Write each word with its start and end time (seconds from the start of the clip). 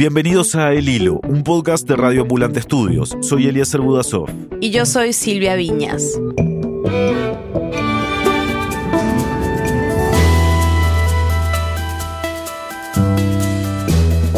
Bienvenidos 0.00 0.54
a 0.54 0.72
El 0.72 0.88
Hilo, 0.88 1.20
un 1.28 1.44
podcast 1.44 1.86
de 1.86 1.94
Radio 1.94 2.22
Ambulante 2.22 2.58
Estudios. 2.58 3.18
Soy 3.20 3.48
Eliezer 3.48 3.82
Budasov. 3.82 4.30
Y 4.58 4.70
yo 4.70 4.86
soy 4.86 5.12
Silvia 5.12 5.56
Viñas. 5.56 6.18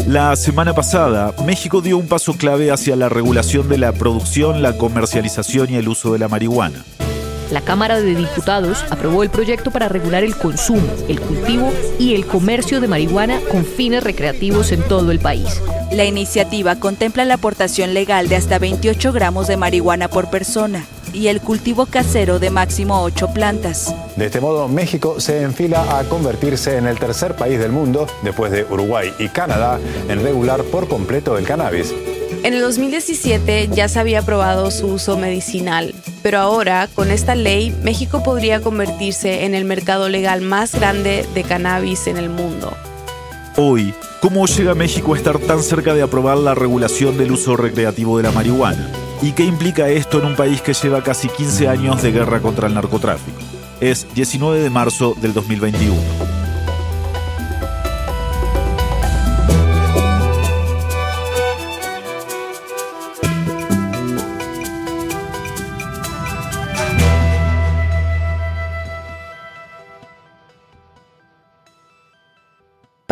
La 0.05 0.35
semana 0.35 0.73
pasada, 0.73 1.33
México 1.45 1.79
dio 1.79 1.97
un 1.97 2.09
paso 2.09 2.33
clave 2.33 2.69
hacia 2.69 2.97
la 2.97 3.07
regulación 3.07 3.69
de 3.69 3.77
la 3.77 3.93
producción, 3.93 4.61
la 4.61 4.77
comercialización 4.77 5.69
y 5.69 5.77
el 5.77 5.87
uso 5.87 6.11
de 6.11 6.19
la 6.19 6.27
marihuana 6.27 6.83
la 7.53 7.61
Cámara 7.61 8.01
de 8.01 8.15
Diputados 8.15 8.83
aprobó 8.89 9.21
el 9.21 9.29
proyecto 9.29 9.69
para 9.69 9.87
regular 9.87 10.23
el 10.23 10.35
consumo, 10.35 10.87
el 11.07 11.21
cultivo 11.21 11.71
y 11.99 12.15
el 12.15 12.25
comercio 12.25 12.81
de 12.81 12.87
marihuana 12.87 13.39
con 13.51 13.63
fines 13.63 14.03
recreativos 14.03 14.71
en 14.71 14.81
todo 14.81 15.11
el 15.11 15.19
país. 15.19 15.61
La 15.91 16.03
iniciativa 16.03 16.75
contempla 16.77 17.25
la 17.25 17.35
aportación 17.35 17.93
legal 17.93 18.27
de 18.27 18.37
hasta 18.37 18.57
28 18.57 19.13
gramos 19.13 19.47
de 19.47 19.57
marihuana 19.57 20.07
por 20.07 20.31
persona 20.31 20.83
y 21.13 21.27
el 21.27 21.41
cultivo 21.41 21.85
casero 21.85 22.39
de 22.39 22.49
máximo 22.49 23.03
8 23.03 23.29
plantas. 23.35 23.93
De 24.15 24.25
este 24.25 24.41
modo, 24.41 24.67
México 24.67 25.19
se 25.19 25.43
enfila 25.43 25.99
a 25.99 26.03
convertirse 26.05 26.77
en 26.77 26.87
el 26.87 26.97
tercer 26.97 27.35
país 27.35 27.59
del 27.59 27.71
mundo, 27.71 28.07
después 28.23 28.51
de 28.51 28.63
Uruguay 28.63 29.13
y 29.19 29.29
Canadá, 29.29 29.79
en 30.09 30.23
regular 30.23 30.63
por 30.63 30.87
completo 30.87 31.37
el 31.37 31.45
cannabis. 31.45 31.93
En 32.43 32.53
el 32.53 32.59
2017 32.59 33.69
ya 33.71 33.87
se 33.87 34.01
había 34.01 34.19
aprobado 34.19 34.69
su 34.69 34.87
uso 34.87 35.17
medicinal, 35.17 35.95
pero 36.21 36.39
ahora, 36.39 36.89
con 36.93 37.09
esta 37.09 37.35
ley, 37.35 37.73
México 37.83 38.21
podría 38.21 38.59
convertirse 38.59 39.45
en 39.45 39.55
el 39.55 39.63
mercado 39.63 40.09
legal 40.09 40.41
más 40.41 40.75
grande 40.75 41.25
de 41.33 41.43
cannabis 41.43 42.05
en 42.07 42.17
el 42.17 42.29
mundo. 42.29 42.75
Hoy, 43.55 43.93
¿cómo 44.21 44.45
llega 44.45 44.75
México 44.75 45.13
a 45.13 45.17
estar 45.17 45.39
tan 45.39 45.63
cerca 45.63 45.93
de 45.93 46.01
aprobar 46.01 46.37
la 46.37 46.53
regulación 46.53 47.17
del 47.17 47.31
uso 47.31 47.55
recreativo 47.55 48.17
de 48.17 48.23
la 48.23 48.31
marihuana? 48.31 48.91
¿Y 49.21 49.31
qué 49.31 49.45
implica 49.45 49.87
esto 49.87 50.19
en 50.19 50.25
un 50.25 50.35
país 50.35 50.61
que 50.61 50.73
lleva 50.73 51.01
casi 51.01 51.29
15 51.29 51.69
años 51.69 52.01
de 52.01 52.11
guerra 52.11 52.41
contra 52.41 52.67
el 52.67 52.73
narcotráfico? 52.73 53.39
Es 53.79 54.05
19 54.15 54.59
de 54.59 54.69
marzo 54.69 55.15
del 55.21 55.33
2021. 55.33 56.42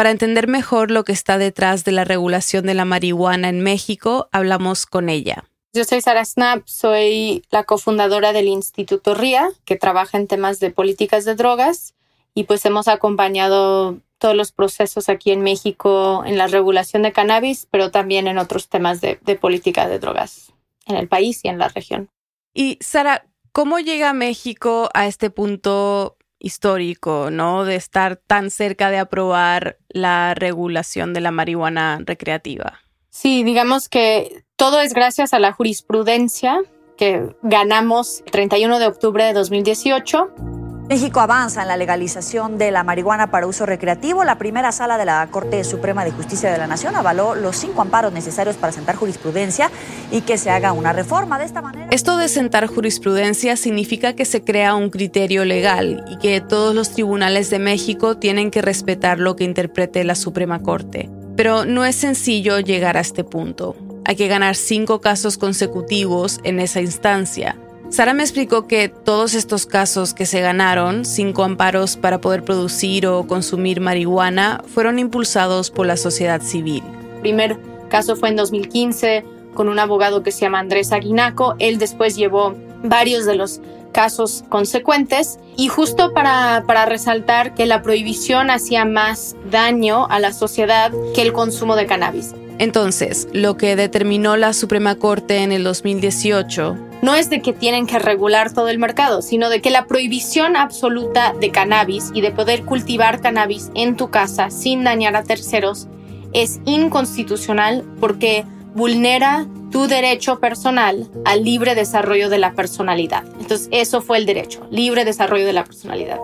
Para 0.01 0.09
entender 0.09 0.47
mejor 0.47 0.89
lo 0.89 1.03
que 1.03 1.11
está 1.11 1.37
detrás 1.37 1.83
de 1.83 1.91
la 1.91 2.03
regulación 2.03 2.65
de 2.65 2.73
la 2.73 2.85
marihuana 2.85 3.49
en 3.49 3.61
México, 3.61 4.29
hablamos 4.31 4.87
con 4.87 5.09
ella. 5.09 5.43
Yo 5.73 5.83
soy 5.83 6.01
Sara 6.01 6.25
Snap, 6.25 6.63
soy 6.65 7.43
la 7.51 7.65
cofundadora 7.65 8.33
del 8.33 8.47
Instituto 8.47 9.13
RIA, 9.13 9.51
que 9.63 9.75
trabaja 9.75 10.17
en 10.17 10.25
temas 10.25 10.59
de 10.59 10.71
políticas 10.71 11.23
de 11.23 11.35
drogas, 11.35 11.93
y 12.33 12.45
pues 12.45 12.65
hemos 12.65 12.87
acompañado 12.87 13.99
todos 14.17 14.35
los 14.35 14.51
procesos 14.51 15.07
aquí 15.07 15.29
en 15.29 15.43
México 15.43 16.23
en 16.25 16.35
la 16.35 16.47
regulación 16.47 17.03
de 17.03 17.11
cannabis, 17.11 17.67
pero 17.69 17.91
también 17.91 18.25
en 18.25 18.39
otros 18.39 18.69
temas 18.69 19.01
de, 19.01 19.19
de 19.21 19.35
política 19.35 19.87
de 19.87 19.99
drogas 19.99 20.51
en 20.87 20.95
el 20.95 21.07
país 21.07 21.41
y 21.43 21.49
en 21.49 21.59
la 21.59 21.67
región. 21.67 22.09
Y 22.55 22.79
Sara, 22.81 23.27
¿cómo 23.51 23.77
llega 23.77 24.13
México 24.13 24.89
a 24.95 25.05
este 25.05 25.29
punto 25.29 26.17
histórico, 26.41 27.29
¿no? 27.31 27.63
De 27.65 27.75
estar 27.75 28.15
tan 28.17 28.49
cerca 28.49 28.89
de 28.89 28.97
aprobar 28.97 29.77
la 29.89 30.33
regulación 30.33 31.13
de 31.13 31.21
la 31.21 31.31
marihuana 31.31 31.99
recreativa. 32.03 32.79
Sí, 33.09 33.43
digamos 33.43 33.89
que 33.89 34.43
todo 34.55 34.81
es 34.81 34.93
gracias 34.93 35.33
a 35.33 35.39
la 35.39 35.51
jurisprudencia 35.51 36.61
que 36.97 37.35
ganamos 37.41 38.21
el 38.25 38.31
31 38.31 38.79
de 38.79 38.87
octubre 38.87 39.23
de 39.23 39.33
2018 39.33 40.60
México 40.91 41.21
avanza 41.21 41.61
en 41.61 41.69
la 41.69 41.77
legalización 41.77 42.57
de 42.57 42.69
la 42.69 42.83
marihuana 42.83 43.31
para 43.31 43.47
uso 43.47 43.65
recreativo. 43.65 44.25
La 44.25 44.37
primera 44.37 44.73
sala 44.73 44.97
de 44.97 45.05
la 45.05 45.25
Corte 45.31 45.63
Suprema 45.63 46.03
de 46.03 46.11
Justicia 46.11 46.51
de 46.51 46.57
la 46.57 46.67
Nación 46.67 46.97
avaló 46.97 47.33
los 47.33 47.55
cinco 47.55 47.81
amparos 47.81 48.11
necesarios 48.11 48.57
para 48.57 48.73
sentar 48.73 48.97
jurisprudencia 48.97 49.71
y 50.11 50.19
que 50.19 50.37
se 50.37 50.49
haga 50.49 50.73
una 50.73 50.91
reforma 50.91 51.39
de 51.39 51.45
esta 51.45 51.61
manera. 51.61 51.87
Esto 51.91 52.17
de 52.17 52.27
sentar 52.27 52.67
jurisprudencia 52.67 53.55
significa 53.55 54.17
que 54.17 54.25
se 54.25 54.43
crea 54.43 54.75
un 54.75 54.89
criterio 54.89 55.45
legal 55.45 56.03
y 56.09 56.17
que 56.17 56.41
todos 56.41 56.75
los 56.75 56.91
tribunales 56.91 57.49
de 57.49 57.59
México 57.59 58.17
tienen 58.17 58.51
que 58.51 58.61
respetar 58.61 59.17
lo 59.17 59.37
que 59.37 59.45
interprete 59.45 60.03
la 60.03 60.15
Suprema 60.15 60.59
Corte. 60.59 61.09
Pero 61.37 61.63
no 61.63 61.85
es 61.85 61.95
sencillo 61.95 62.59
llegar 62.59 62.97
a 62.97 62.99
este 62.99 63.23
punto. 63.23 63.77
Hay 64.03 64.17
que 64.17 64.27
ganar 64.27 64.57
cinco 64.57 64.99
casos 64.99 65.37
consecutivos 65.37 66.41
en 66.43 66.59
esa 66.59 66.81
instancia. 66.81 67.55
Sara 67.91 68.13
me 68.13 68.23
explicó 68.23 68.67
que 68.67 68.87
todos 68.87 69.33
estos 69.33 69.65
casos 69.65 70.13
que 70.13 70.25
se 70.25 70.39
ganaron, 70.39 71.03
cinco 71.03 71.43
amparos 71.43 71.97
para 71.97 72.21
poder 72.21 72.41
producir 72.41 73.05
o 73.05 73.27
consumir 73.27 73.81
marihuana, 73.81 74.63
fueron 74.73 74.97
impulsados 74.97 75.71
por 75.71 75.85
la 75.85 75.97
sociedad 75.97 76.41
civil. 76.41 76.83
Primer 77.19 77.59
caso 77.89 78.15
fue 78.15 78.29
en 78.29 78.37
2015 78.37 79.25
con 79.53 79.67
un 79.67 79.77
abogado 79.77 80.23
que 80.23 80.31
se 80.31 80.39
llama 80.39 80.59
Andrés 80.59 80.93
Aguinaco. 80.93 81.55
Él 81.59 81.79
después 81.79 82.15
llevó 82.15 82.55
varios 82.81 83.25
de 83.25 83.35
los 83.35 83.59
casos 83.91 84.45
consecuentes 84.47 85.37
y 85.57 85.67
justo 85.67 86.13
para, 86.13 86.63
para 86.65 86.85
resaltar 86.85 87.53
que 87.55 87.65
la 87.65 87.81
prohibición 87.81 88.51
hacía 88.51 88.85
más 88.85 89.35
daño 89.51 90.07
a 90.09 90.21
la 90.21 90.31
sociedad 90.31 90.93
que 91.13 91.23
el 91.23 91.33
consumo 91.33 91.75
de 91.75 91.87
cannabis. 91.87 92.33
Entonces, 92.61 93.27
lo 93.33 93.57
que 93.57 93.75
determinó 93.75 94.37
la 94.37 94.53
Suprema 94.53 94.93
Corte 94.93 95.37
en 95.37 95.51
el 95.51 95.63
2018 95.63 96.77
no 97.01 97.15
es 97.15 97.27
de 97.31 97.41
que 97.41 97.53
tienen 97.53 97.87
que 97.87 97.97
regular 97.97 98.53
todo 98.53 98.69
el 98.69 98.77
mercado, 98.77 99.23
sino 99.23 99.49
de 99.49 99.61
que 99.61 99.71
la 99.71 99.87
prohibición 99.87 100.55
absoluta 100.55 101.33
de 101.33 101.49
cannabis 101.49 102.11
y 102.13 102.21
de 102.21 102.29
poder 102.29 102.63
cultivar 102.63 103.19
cannabis 103.19 103.71
en 103.73 103.97
tu 103.97 104.11
casa 104.11 104.51
sin 104.51 104.83
dañar 104.83 105.15
a 105.15 105.23
terceros 105.23 105.87
es 106.33 106.59
inconstitucional 106.65 107.83
porque 107.99 108.45
vulnera 108.75 109.47
tu 109.71 109.87
derecho 109.87 110.39
personal 110.39 111.09
al 111.25 111.43
libre 111.43 111.73
desarrollo 111.73 112.29
de 112.29 112.37
la 112.37 112.53
personalidad. 112.53 113.23
Entonces, 113.39 113.69
eso 113.71 114.01
fue 114.01 114.19
el 114.19 114.27
derecho, 114.27 114.67
libre 114.69 115.03
desarrollo 115.03 115.47
de 115.47 115.53
la 115.53 115.63
personalidad. 115.63 116.19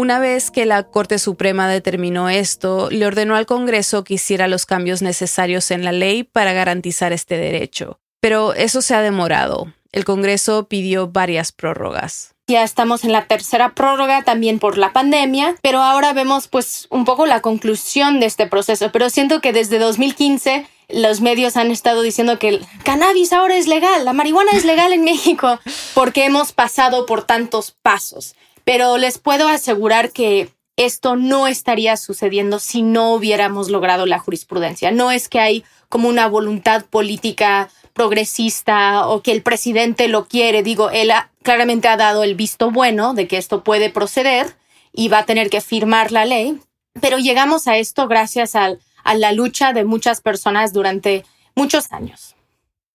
Una 0.00 0.18
vez 0.18 0.50
que 0.50 0.64
la 0.64 0.84
Corte 0.84 1.18
Suprema 1.18 1.68
determinó 1.68 2.30
esto, 2.30 2.88
le 2.88 3.04
ordenó 3.04 3.36
al 3.36 3.44
Congreso 3.44 4.02
que 4.02 4.14
hiciera 4.14 4.48
los 4.48 4.64
cambios 4.64 5.02
necesarios 5.02 5.70
en 5.70 5.84
la 5.84 5.92
ley 5.92 6.24
para 6.24 6.54
garantizar 6.54 7.12
este 7.12 7.36
derecho. 7.36 8.00
Pero 8.18 8.54
eso 8.54 8.80
se 8.80 8.94
ha 8.94 9.02
demorado. 9.02 9.74
El 9.92 10.06
Congreso 10.06 10.68
pidió 10.68 11.08
varias 11.08 11.52
prórrogas. 11.52 12.34
Ya 12.46 12.62
estamos 12.62 13.04
en 13.04 13.12
la 13.12 13.26
tercera 13.26 13.74
prórroga 13.74 14.22
también 14.22 14.58
por 14.58 14.78
la 14.78 14.94
pandemia, 14.94 15.56
pero 15.60 15.82
ahora 15.82 16.14
vemos 16.14 16.48
pues 16.48 16.86
un 16.88 17.04
poco 17.04 17.26
la 17.26 17.42
conclusión 17.42 18.20
de 18.20 18.26
este 18.26 18.46
proceso. 18.46 18.90
Pero 18.92 19.10
siento 19.10 19.42
que 19.42 19.52
desde 19.52 19.78
2015 19.78 20.66
los 20.88 21.20
medios 21.20 21.58
han 21.58 21.70
estado 21.70 22.00
diciendo 22.00 22.38
que 22.38 22.48
el 22.48 22.66
cannabis 22.84 23.34
ahora 23.34 23.58
es 23.58 23.66
legal, 23.66 24.06
la 24.06 24.14
marihuana 24.14 24.52
es 24.52 24.64
legal 24.64 24.94
en 24.94 25.04
México, 25.04 25.60
porque 25.92 26.24
hemos 26.24 26.52
pasado 26.52 27.04
por 27.04 27.24
tantos 27.24 27.76
pasos 27.82 28.34
pero 28.72 28.98
les 28.98 29.18
puedo 29.18 29.48
asegurar 29.48 30.12
que 30.12 30.48
esto 30.76 31.16
no 31.16 31.48
estaría 31.48 31.96
sucediendo 31.96 32.60
si 32.60 32.82
no 32.82 33.14
hubiéramos 33.14 33.68
logrado 33.68 34.06
la 34.06 34.20
jurisprudencia. 34.20 34.92
No 34.92 35.10
es 35.10 35.28
que 35.28 35.40
hay 35.40 35.64
como 35.88 36.08
una 36.08 36.28
voluntad 36.28 36.84
política 36.84 37.68
progresista 37.94 39.08
o 39.08 39.22
que 39.22 39.32
el 39.32 39.42
presidente 39.42 40.06
lo 40.06 40.28
quiere. 40.28 40.62
Digo, 40.62 40.88
él 40.90 41.10
claramente 41.42 41.88
ha 41.88 41.96
dado 41.96 42.22
el 42.22 42.36
visto 42.36 42.70
bueno 42.70 43.12
de 43.12 43.26
que 43.26 43.38
esto 43.38 43.64
puede 43.64 43.90
proceder 43.90 44.54
y 44.92 45.08
va 45.08 45.18
a 45.18 45.26
tener 45.26 45.50
que 45.50 45.60
firmar 45.60 46.12
la 46.12 46.24
ley. 46.24 46.60
Pero 47.00 47.18
llegamos 47.18 47.66
a 47.66 47.76
esto 47.76 48.06
gracias 48.06 48.54
a 48.54 48.76
la 49.16 49.32
lucha 49.32 49.72
de 49.72 49.84
muchas 49.84 50.20
personas 50.20 50.72
durante 50.72 51.24
muchos 51.56 51.90
años. 51.90 52.36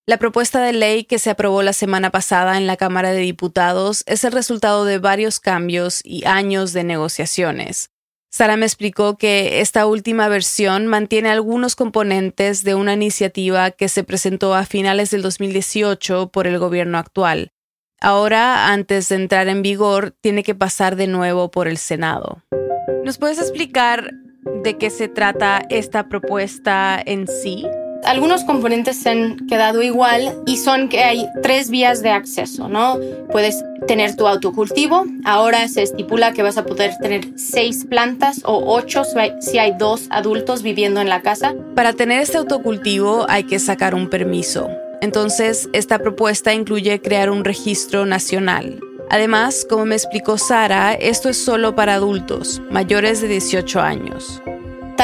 La 0.08 0.18
propuesta 0.18 0.62
de 0.62 0.72
ley 0.72 1.06
que 1.06 1.18
se 1.18 1.32
aprobó 1.32 1.64
la 1.64 1.74
semana 1.74 2.12
pasada 2.12 2.58
en 2.58 2.68
la 2.68 2.78
Cámara 2.78 3.12
de 3.12 3.22
Diputados 3.22 4.04
es 4.06 4.24
el 4.24 4.34
resultado 4.34 4.86
de 4.86 5.00
varios 5.00 5.40
cambios 5.40 6.02
y 6.04 6.26
años 6.26 6.74
de 6.74 6.84
negociaciones. 6.84 7.90
Sara 8.30 8.56
me 8.56 8.68
explicó 8.68 9.18
que 9.18 9.62
esta 9.62 9.88
última 9.88 10.28
versión 10.28 10.86
mantiene 10.86 11.32
algunos 11.32 11.76
componentes 11.76 12.64
de 12.64 12.76
una 12.76 12.94
iniciativa 12.94 13.72
que 13.72 13.90
se 13.90 14.04
presentó 14.04 14.54
a 14.54 14.66
finales 14.66 15.10
del 15.10 15.24
2018 15.24 16.30
por 16.30 16.46
el 16.46 16.60
gobierno 16.60 17.00
actual. 17.00 17.52
Ahora, 18.00 18.72
antes 18.72 19.10
de 19.10 19.16
entrar 19.16 19.48
en 19.48 19.64
vigor, 19.64 20.12
tiene 20.22 20.44
que 20.44 20.54
pasar 20.54 20.98
de 20.98 21.08
nuevo 21.08 21.50
por 21.50 21.68
el 21.68 21.78
Senado. 21.78 22.44
¿Nos 23.04 23.18
puedes 23.18 23.40
explicar 23.40 24.12
de 24.64 24.78
qué 24.78 24.92
se 24.92 25.08
trata 25.08 25.64
esta 25.72 26.10
propuesta 26.10 27.02
en 27.04 27.28
sí? 27.28 27.66
Algunos 28.06 28.44
componentes 28.44 28.98
se 28.98 29.10
han 29.10 29.48
quedado 29.48 29.82
igual 29.82 30.36
y 30.46 30.58
son 30.58 30.90
que 30.90 31.04
hay 31.04 31.28
tres 31.42 31.70
vías 31.70 32.02
de 32.02 32.10
acceso, 32.10 32.70
¿no? 32.70 33.00
Puedes 33.32 33.64
tener 33.88 34.16
tu 34.16 34.28
autocultivo. 34.28 35.06
Ahora 35.24 35.68
se 35.68 35.82
estipula 35.82 36.32
que 36.32 36.44
vas 36.44 36.58
a 36.58 36.66
poder 36.66 36.96
tener 37.02 37.28
seis 37.36 37.86
plantas 37.90 38.42
o 38.46 38.76
ocho 38.76 39.04
si 39.40 39.58
hay 39.58 39.74
dos 39.78 40.06
adultos 40.12 40.62
viviendo 40.62 41.02
en 41.02 41.10
la 41.10 41.22
casa. 41.22 41.56
Para 41.76 41.94
tener 41.94 42.22
este 42.22 42.38
autocultivo 42.38 43.26
hay 43.28 43.44
que 43.44 43.60
sacar 43.60 43.96
un 43.96 44.10
permiso. 44.10 44.70
Entonces, 45.02 45.70
esta 45.74 46.00
propuesta 46.00 46.54
incluye 46.54 47.02
crear 47.02 47.30
un 47.30 47.44
registro 47.44 48.06
nacional. 48.06 48.80
Además, 49.10 49.66
como 49.70 49.86
me 49.86 49.96
explicó 49.96 50.38
Sara, 50.38 50.94
esto 50.94 51.30
es 51.30 51.38
solo 51.38 51.76
para 51.76 51.96
adultos, 51.96 52.62
mayores 52.72 53.22
de 53.22 53.28
18 53.28 53.82
años. 53.82 54.42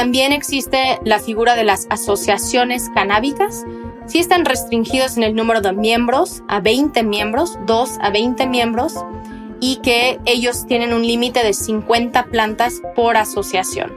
También 0.02 0.32
existe 0.32 1.00
la 1.06 1.20
figura 1.20 1.56
de 1.56 1.64
las 1.64 1.86
asociaciones 1.92 2.90
canábicas. 2.96 3.66
Sí 4.08 4.18
están 4.18 4.46
restringidos 4.46 5.16
en 5.16 5.22
el 5.22 5.36
número 5.36 5.62
de 5.62 5.74
miembros 5.74 6.42
a 6.48 6.60
20 6.60 7.04
miembros, 7.04 7.60
2 7.68 8.00
a 8.02 8.10
20 8.10 8.48
miembros, 8.48 8.96
y 9.60 9.76
que 9.84 10.20
ellos 10.26 10.66
tienen 10.66 10.96
un 10.96 11.06
límite 11.06 11.44
de 11.44 11.54
50 11.54 12.26
plantas 12.32 12.82
por 12.96 13.16
asociación. 13.16 13.94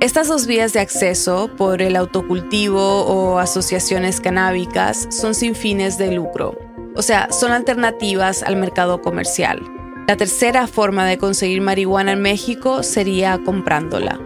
Estas 0.00 0.26
dos 0.26 0.48
vías 0.48 0.72
de 0.72 0.80
acceso 0.80 1.48
por 1.56 1.80
el 1.80 1.94
autocultivo 1.94 3.04
o 3.04 3.38
asociaciones 3.38 4.20
canábicas 4.20 5.06
son 5.10 5.36
sin 5.36 5.54
fines 5.54 5.96
de 5.96 6.10
lucro, 6.10 6.58
o 6.96 7.02
sea, 7.02 7.30
son 7.30 7.52
alternativas 7.52 8.42
al 8.42 8.56
mercado 8.56 9.00
comercial. 9.00 9.62
La 10.08 10.16
tercera 10.16 10.66
forma 10.66 11.06
de 11.06 11.18
conseguir 11.18 11.60
marihuana 11.60 12.10
en 12.10 12.20
México 12.20 12.82
sería 12.82 13.38
comprándola. 13.44 14.18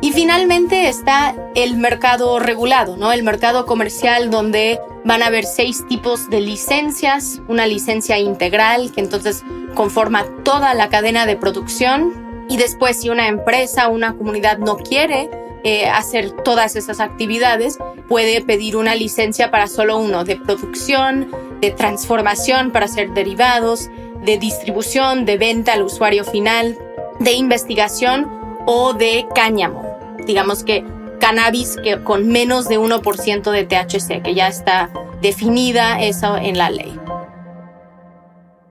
Y 0.00 0.12
finalmente 0.12 0.88
está 0.88 1.34
el 1.54 1.76
mercado 1.76 2.38
regulado, 2.38 2.96
¿no? 2.96 3.12
El 3.12 3.22
mercado 3.22 3.66
comercial 3.66 4.30
donde 4.30 4.78
van 5.04 5.22
a 5.22 5.26
haber 5.26 5.44
seis 5.44 5.86
tipos 5.88 6.28
de 6.28 6.40
licencias, 6.40 7.40
una 7.48 7.66
licencia 7.66 8.18
integral 8.18 8.92
que 8.92 9.00
entonces 9.00 9.42
conforma 9.74 10.24
toda 10.42 10.74
la 10.74 10.88
cadena 10.88 11.26
de 11.26 11.36
producción 11.36 12.44
y 12.48 12.56
después 12.56 13.00
si 13.00 13.08
una 13.08 13.28
empresa 13.28 13.88
o 13.88 13.92
una 13.92 14.14
comunidad 14.14 14.58
no 14.58 14.76
quiere 14.76 15.30
eh, 15.64 15.88
hacer 15.88 16.30
todas 16.30 16.76
esas 16.76 17.00
actividades, 17.00 17.78
puede 18.08 18.40
pedir 18.42 18.76
una 18.76 18.94
licencia 18.94 19.50
para 19.50 19.66
solo 19.66 19.96
uno, 19.96 20.24
de 20.24 20.36
producción, 20.36 21.30
de 21.60 21.70
transformación 21.70 22.70
para 22.70 22.84
hacer 22.84 23.12
derivados, 23.14 23.88
de 24.24 24.38
distribución, 24.38 25.24
de 25.24 25.38
venta 25.38 25.72
al 25.72 25.82
usuario 25.82 26.24
final, 26.24 26.78
de 27.18 27.32
investigación 27.32 28.45
o 28.66 28.92
de 28.92 29.26
cáñamo 29.34 29.96
digamos 30.26 30.64
que 30.64 30.84
cannabis 31.20 31.76
que 31.82 32.02
con 32.02 32.28
menos 32.28 32.68
de 32.68 32.78
1% 32.78 33.50
de 33.50 33.64
THC, 33.64 34.22
que 34.22 34.34
ya 34.34 34.48
está 34.48 34.90
definida 35.22 36.00
eso 36.02 36.36
en 36.36 36.58
la 36.58 36.70
ley. 36.70 36.98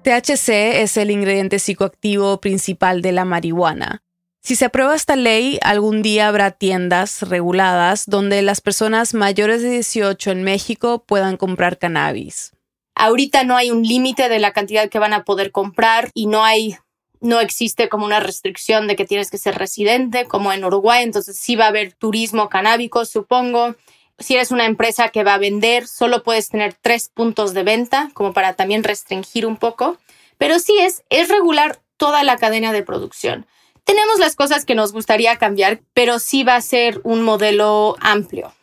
THC 0.03 0.81
es 0.83 0.97
el 0.97 1.09
ingrediente 1.09 1.57
psicoactivo 1.57 2.39
principal 2.39 3.01
de 3.01 3.11
la 3.11 3.25
marihuana. 3.25 4.03
Si 4.43 4.55
se 4.55 4.65
aprueba 4.65 4.93
esta 4.93 5.15
ley, 5.15 5.57
algún 5.63 6.03
día 6.03 6.27
habrá 6.27 6.51
tiendas 6.51 7.23
reguladas 7.23 8.05
donde 8.05 8.43
las 8.43 8.61
personas 8.61 9.15
mayores 9.15 9.63
de 9.63 9.71
18 9.71 10.29
en 10.29 10.43
México 10.43 11.03
puedan 11.07 11.37
comprar 11.37 11.79
cannabis. 11.79 12.51
Ahorita 12.93 13.43
no 13.43 13.57
hay 13.57 13.71
un 13.71 13.81
límite 13.81 14.29
de 14.29 14.37
la 14.37 14.53
cantidad 14.53 14.87
que 14.87 14.99
van 14.99 15.13
a 15.13 15.23
poder 15.23 15.51
comprar 15.51 16.11
y 16.13 16.27
no 16.27 16.43
hay 16.45 16.77
no 17.21 17.39
existe 17.39 17.89
como 17.89 18.05
una 18.05 18.19
restricción 18.19 18.87
de 18.87 18.95
que 18.95 19.05
tienes 19.05 19.31
que 19.31 19.37
ser 19.37 19.57
residente, 19.57 20.25
como 20.25 20.51
en 20.51 20.63
Uruguay, 20.63 21.03
entonces 21.03 21.37
sí 21.37 21.55
va 21.55 21.65
a 21.65 21.69
haber 21.69 21.93
turismo 21.93 22.49
canábico, 22.49 23.05
supongo. 23.05 23.75
Si 24.17 24.35
eres 24.35 24.51
una 24.51 24.65
empresa 24.65 25.09
que 25.09 25.23
va 25.23 25.33
a 25.33 25.39
vender, 25.39 25.87
solo 25.87 26.23
puedes 26.23 26.49
tener 26.49 26.73
tres 26.73 27.09
puntos 27.09 27.53
de 27.53 27.63
venta, 27.63 28.09
como 28.13 28.33
para 28.33 28.53
también 28.53 28.83
restringir 28.83 29.45
un 29.45 29.57
poco. 29.57 29.97
Pero 30.37 30.59
sí 30.59 30.77
es, 30.79 31.03
es 31.09 31.29
regular 31.29 31.79
toda 31.97 32.23
la 32.23 32.37
cadena 32.37 32.71
de 32.71 32.83
producción. 32.83 33.45
Tenemos 33.83 34.19
las 34.19 34.35
cosas 34.35 34.65
que 34.65 34.75
nos 34.75 34.93
gustaría 34.93 35.37
cambiar, 35.37 35.81
pero 35.93 36.19
sí 36.19 36.43
va 36.43 36.55
a 36.55 36.61
ser 36.61 37.01
un 37.03 37.21
modelo 37.21 37.95
amplio. 37.99 38.53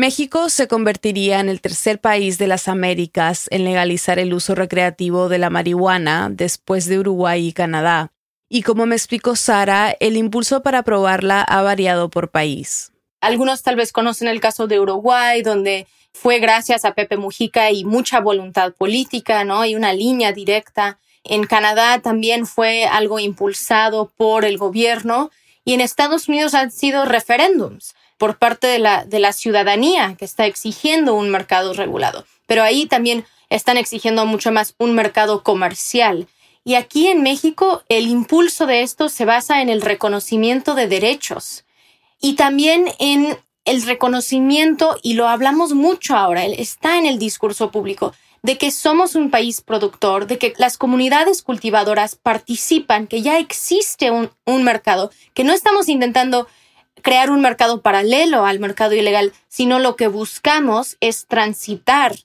México 0.00 0.48
se 0.48 0.66
convertiría 0.66 1.40
en 1.40 1.50
el 1.50 1.60
tercer 1.60 2.00
país 2.00 2.38
de 2.38 2.46
las 2.46 2.68
Américas 2.68 3.48
en 3.50 3.64
legalizar 3.64 4.18
el 4.18 4.32
uso 4.32 4.54
recreativo 4.54 5.28
de 5.28 5.36
la 5.36 5.50
marihuana 5.50 6.30
después 6.32 6.86
de 6.86 6.98
Uruguay 6.98 7.48
y 7.48 7.52
Canadá. 7.52 8.10
Y 8.48 8.62
como 8.62 8.86
me 8.86 8.96
explicó 8.96 9.36
Sara, 9.36 9.94
el 10.00 10.16
impulso 10.16 10.62
para 10.62 10.78
aprobarla 10.78 11.42
ha 11.42 11.60
variado 11.60 12.08
por 12.08 12.30
país. 12.30 12.92
Algunos 13.20 13.62
tal 13.62 13.76
vez 13.76 13.92
conocen 13.92 14.28
el 14.28 14.40
caso 14.40 14.66
de 14.66 14.80
Uruguay, 14.80 15.42
donde 15.42 15.86
fue 16.14 16.38
gracias 16.38 16.86
a 16.86 16.94
Pepe 16.94 17.18
Mujica 17.18 17.70
y 17.70 17.84
mucha 17.84 18.20
voluntad 18.20 18.72
política, 18.72 19.44
¿no? 19.44 19.66
Y 19.66 19.74
una 19.74 19.92
línea 19.92 20.32
directa. 20.32 20.98
En 21.24 21.44
Canadá 21.44 22.00
también 22.00 22.46
fue 22.46 22.86
algo 22.86 23.18
impulsado 23.18 24.10
por 24.16 24.46
el 24.46 24.56
gobierno 24.56 25.30
y 25.62 25.74
en 25.74 25.82
Estados 25.82 26.26
Unidos 26.26 26.54
han 26.54 26.70
sido 26.70 27.04
referéndums 27.04 27.94
por 28.20 28.36
parte 28.36 28.66
de 28.66 28.78
la, 28.78 29.06
de 29.06 29.18
la 29.18 29.32
ciudadanía 29.32 30.14
que 30.18 30.26
está 30.26 30.44
exigiendo 30.44 31.14
un 31.14 31.30
mercado 31.30 31.72
regulado. 31.72 32.26
Pero 32.44 32.62
ahí 32.62 32.84
también 32.84 33.24
están 33.48 33.78
exigiendo 33.78 34.26
mucho 34.26 34.52
más 34.52 34.74
un 34.76 34.94
mercado 34.94 35.42
comercial. 35.42 36.28
Y 36.62 36.74
aquí 36.74 37.06
en 37.06 37.22
México 37.22 37.82
el 37.88 38.08
impulso 38.08 38.66
de 38.66 38.82
esto 38.82 39.08
se 39.08 39.24
basa 39.24 39.62
en 39.62 39.70
el 39.70 39.80
reconocimiento 39.80 40.74
de 40.74 40.86
derechos 40.86 41.64
y 42.20 42.34
también 42.34 42.92
en 42.98 43.38
el 43.64 43.82
reconocimiento, 43.84 44.98
y 45.02 45.14
lo 45.14 45.26
hablamos 45.26 45.72
mucho 45.72 46.14
ahora, 46.14 46.44
está 46.44 46.98
en 46.98 47.06
el 47.06 47.18
discurso 47.18 47.70
público, 47.70 48.12
de 48.42 48.58
que 48.58 48.70
somos 48.70 49.14
un 49.14 49.30
país 49.30 49.62
productor, 49.62 50.26
de 50.26 50.36
que 50.36 50.52
las 50.58 50.76
comunidades 50.76 51.40
cultivadoras 51.40 52.16
participan, 52.16 53.06
que 53.06 53.22
ya 53.22 53.38
existe 53.38 54.10
un, 54.10 54.30
un 54.44 54.62
mercado, 54.62 55.10
que 55.32 55.44
no 55.44 55.54
estamos 55.54 55.88
intentando 55.88 56.48
crear 57.00 57.30
un 57.30 57.40
mercado 57.40 57.82
paralelo 57.82 58.46
al 58.46 58.58
mercado 58.58 58.94
ilegal, 58.94 59.32
sino 59.48 59.78
lo 59.78 59.96
que 59.96 60.08
buscamos 60.08 60.96
es 61.00 61.26
transitar 61.26 62.16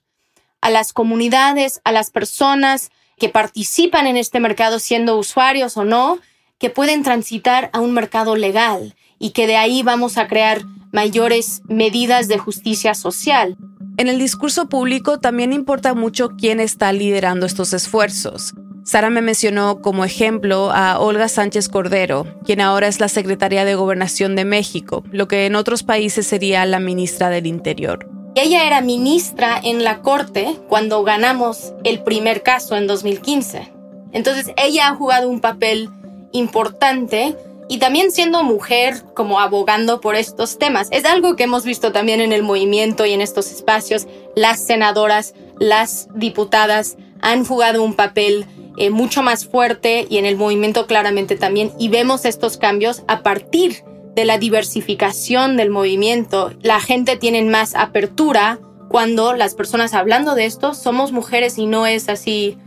a 0.62 0.70
las 0.70 0.94
comunidades, 0.94 1.82
a 1.84 1.92
las 1.92 2.10
personas 2.10 2.92
que 3.18 3.30
participan 3.30 4.08
en 4.08 4.18
este 4.18 4.40
mercado 4.40 4.80
siendo 4.80 5.18
usuarios 5.18 5.78
o 5.78 5.86
no, 5.86 6.20
que 6.58 6.70
pueden 6.70 7.04
transitar 7.04 7.70
a 7.74 7.80
un 7.80 7.94
mercado 7.94 8.36
legal 8.36 8.96
y 9.20 9.32
que 9.32 9.48
de 9.48 9.58
ahí 9.58 9.84
vamos 9.84 10.18
a 10.18 10.28
crear 10.28 10.64
mayores 10.92 11.62
medidas 11.68 12.28
de 12.28 12.38
justicia 12.38 12.94
social. 12.94 13.58
En 13.98 14.08
el 14.08 14.20
discurso 14.20 14.68
público 14.68 15.20
también 15.20 15.54
importa 15.54 15.94
mucho 15.94 16.32
quién 16.38 16.60
está 16.60 16.92
liderando 16.92 17.46
estos 17.46 17.74
esfuerzos. 17.74 18.54
Sara 18.86 19.10
me 19.10 19.24
mencionó 19.24 19.82
como 19.82 20.06
ejemplo 20.06 20.70
a 20.72 21.00
Olga 21.00 21.28
Sánchez 21.28 21.70
Cordero, 21.70 22.28
quien 22.46 22.62
ahora 22.62 22.88
es 22.88 23.00
la 23.00 23.08
secretaria 23.10 23.66
de 23.66 23.74
Gobernación 23.74 24.36
de 24.36 24.46
México, 24.46 25.04
lo 25.12 25.28
que 25.28 25.48
en 25.48 25.56
otros 25.56 25.82
países 25.82 26.28
sería 26.28 26.64
la 26.68 26.80
ministra 26.80 27.32
del 27.32 27.48
Interior. 27.48 28.08
Ella 28.36 28.68
era 28.68 28.82
ministra 28.82 29.60
en 29.64 29.84
la 29.84 30.04
Corte 30.04 30.60
cuando 30.70 31.04
ganamos 31.04 31.74
el 31.84 32.04
primer 32.04 32.44
caso 32.44 32.78
en 32.78 32.86
2015. 32.86 33.74
Entonces 34.12 34.54
ella 34.56 34.90
ha 34.90 34.96
jugado 34.96 35.30
un 35.30 35.42
papel 35.42 35.90
importante 36.32 37.36
y 37.68 37.80
también 37.80 38.12
siendo 38.12 38.44
mujer 38.44 39.02
como 39.16 39.40
abogando 39.40 40.00
por 40.00 40.14
estos 40.14 40.60
temas. 40.60 40.90
Es 40.92 41.06
algo 41.06 41.36
que 41.36 41.46
hemos 41.46 41.66
visto 41.66 41.92
también 41.92 42.22
en 42.22 42.32
el 42.32 42.44
movimiento 42.44 43.08
y 43.08 43.14
en 43.14 43.22
estos 43.22 43.52
espacios. 43.52 44.06
Las 44.36 44.64
senadoras, 44.64 45.34
las 45.58 46.08
diputadas 46.14 46.98
han 47.22 47.44
jugado 47.46 47.82
un 47.82 47.96
papel 47.96 48.46
eh, 48.78 48.90
mucho 48.90 49.24
más 49.24 49.46
fuerte 49.46 50.06
y 50.10 50.18
en 50.18 50.26
el 50.26 50.36
movimiento 50.36 50.88
claramente 50.88 51.36
también. 51.36 51.72
Y 51.80 51.90
vemos 51.90 52.26
estos 52.26 52.58
cambios 52.58 53.04
a 53.08 53.24
partir 53.24 53.84
de 54.16 54.26
la 54.26 54.38
diversificación 54.38 55.58
del 55.58 55.70
movimiento. 55.70 56.52
La 56.62 56.80
gente 56.80 57.18
tiene 57.18 57.42
más 57.44 57.76
apertura 57.76 58.60
cuando 58.90 59.34
las 59.34 59.56
personas 59.56 59.94
hablando 59.94 60.36
de 60.36 60.46
esto 60.46 60.74
somos 60.74 61.12
mujeres 61.12 61.58
y 61.58 61.66
no 61.66 61.86
es 61.86 62.08
así 62.08 62.58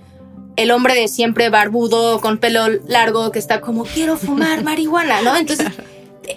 el 0.57 0.73
hombre 0.73 0.95
de 0.95 1.09
siempre 1.09 1.51
barbudo 1.51 2.21
con 2.21 2.39
pelo 2.39 2.69
largo 2.87 3.31
que 3.31 3.39
está 3.39 3.61
como 3.61 3.85
quiero 3.85 4.17
fumar 4.17 4.65
marihuana, 4.65 5.23
¿no? 5.23 5.37
Entonces, 5.37 5.69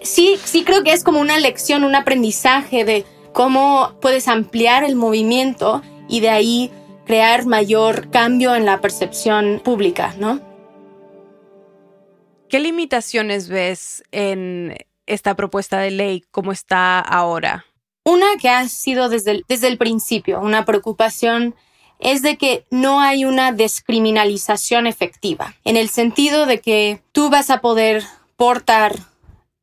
sí, 0.03 0.37
sí 0.45 0.63
creo 0.63 0.83
que 0.83 0.93
es 0.93 1.03
como 1.03 1.19
una 1.19 1.39
lección, 1.39 1.83
un 1.83 1.95
aprendizaje 1.95 2.85
de 2.85 3.03
cómo 3.33 3.93
puedes 3.99 4.27
ampliar 4.27 4.83
el 4.83 4.95
movimiento 4.95 5.81
y 6.07 6.19
de 6.19 6.29
ahí 6.29 6.71
crear 7.11 7.45
mayor 7.45 8.09
cambio 8.09 8.55
en 8.55 8.63
la 8.63 8.79
percepción 8.79 9.59
pública, 9.61 10.15
¿no? 10.17 10.39
¿Qué 12.47 12.61
limitaciones 12.61 13.49
ves 13.49 14.01
en 14.13 14.77
esta 15.07 15.35
propuesta 15.35 15.79
de 15.79 15.91
ley 15.91 16.23
como 16.31 16.53
está 16.53 17.01
ahora? 17.01 17.65
Una 18.05 18.37
que 18.39 18.47
ha 18.47 18.65
sido 18.69 19.09
desde 19.09 19.31
el, 19.31 19.45
desde 19.49 19.67
el 19.67 19.77
principio 19.77 20.39
una 20.39 20.63
preocupación 20.63 21.53
es 21.99 22.21
de 22.21 22.37
que 22.37 22.65
no 22.71 23.01
hay 23.01 23.25
una 23.25 23.51
descriminalización 23.51 24.87
efectiva, 24.87 25.53
en 25.65 25.75
el 25.75 25.89
sentido 25.89 26.45
de 26.45 26.61
que 26.61 27.01
tú 27.11 27.29
vas 27.29 27.49
a 27.49 27.59
poder 27.59 28.05
portar 28.37 28.95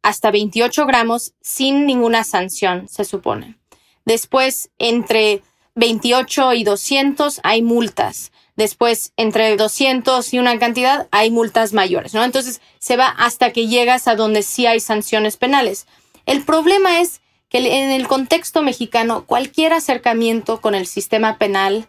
hasta 0.03 0.31
28 0.31 0.85
gramos 0.85 1.33
sin 1.41 1.87
ninguna 1.87 2.25
sanción, 2.25 2.89
se 2.91 3.07
supone. 3.07 3.57
Después, 4.05 4.69
entre 4.79 5.41
28 5.79 6.55
y 6.55 6.65
200 6.65 7.41
hay 7.45 7.63
multas. 7.63 8.33
Después, 8.57 9.13
entre 9.17 9.57
200 9.57 10.35
y 10.35 10.41
una 10.41 10.59
cantidad, 10.59 11.07
hay 11.13 11.31
multas 11.31 11.73
mayores, 11.73 12.15
¿no? 12.15 12.25
Entonces, 12.25 12.61
se 12.81 12.97
va 12.97 13.07
hasta 13.07 13.53
que 13.53 13.69
llegas 13.69 14.09
a 14.09 14.17
donde 14.17 14.43
sí 14.43 14.67
hay 14.67 14.81
sanciones 14.81 15.37
penales. 15.37 15.87
El 16.27 16.43
problema 16.43 17.01
es 17.01 17.21
que 17.49 17.59
en 17.59 17.93
el 17.93 18.09
contexto 18.09 18.63
mexicano, 18.63 19.25
cualquier 19.25 19.73
acercamiento 19.73 20.61
con 20.61 20.75
el 20.75 20.87
sistema 20.87 21.39
penal 21.39 21.87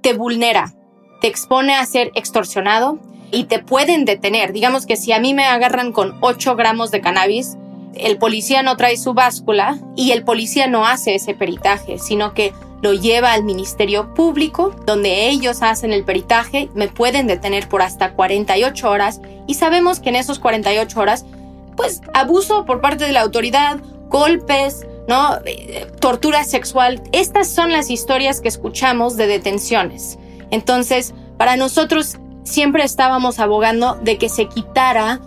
te 0.00 0.14
vulnera, 0.14 0.72
te 1.20 1.28
expone 1.28 1.74
a 1.74 1.84
ser 1.84 2.12
extorsionado 2.14 2.98
y 3.30 3.44
te 3.44 3.58
pueden 3.58 4.06
detener. 4.06 4.54
Digamos 4.54 4.86
que 4.86 4.96
si 4.96 5.12
a 5.12 5.20
mí 5.20 5.34
me 5.34 5.44
agarran 5.44 5.92
con 5.92 6.16
8 6.22 6.56
gramos 6.56 6.90
de 6.90 7.02
cannabis, 7.02 7.58
el 7.94 8.16
policía 8.16 8.62
no 8.62 8.78
trae 8.78 8.96
su 8.96 9.12
báscula 9.12 9.78
y 9.94 10.12
el 10.12 10.24
policía 10.24 10.68
no 10.68 10.86
hace 10.86 11.16
ese 11.16 11.34
peritaje, 11.34 11.98
sino 11.98 12.32
que 12.32 12.54
lo 12.82 12.94
lleva 12.94 13.32
al 13.32 13.44
Ministerio 13.44 14.14
Público, 14.14 14.74
donde 14.86 15.28
ellos 15.28 15.62
hacen 15.62 15.92
el 15.92 16.04
peritaje, 16.04 16.70
me 16.74 16.88
pueden 16.88 17.26
detener 17.26 17.68
por 17.68 17.82
hasta 17.82 18.14
48 18.14 18.90
horas 18.90 19.20
y 19.46 19.54
sabemos 19.54 20.00
que 20.00 20.08
en 20.08 20.16
esos 20.16 20.38
48 20.38 20.98
horas, 21.00 21.26
pues 21.76 22.00
abuso 22.14 22.64
por 22.64 22.80
parte 22.80 23.04
de 23.04 23.12
la 23.12 23.20
autoridad, 23.20 23.78
golpes, 24.08 24.86
¿no? 25.08 25.38
tortura 26.00 26.44
sexual, 26.44 27.02
estas 27.12 27.48
son 27.48 27.72
las 27.72 27.90
historias 27.90 28.40
que 28.40 28.48
escuchamos 28.48 29.16
de 29.16 29.26
detenciones. 29.26 30.18
Entonces, 30.50 31.14
para 31.36 31.56
nosotros 31.56 32.18
siempre 32.44 32.84
estábamos 32.84 33.38
abogando 33.38 33.96
de 34.02 34.18
que 34.18 34.28
se 34.28 34.46
quitara 34.46 35.20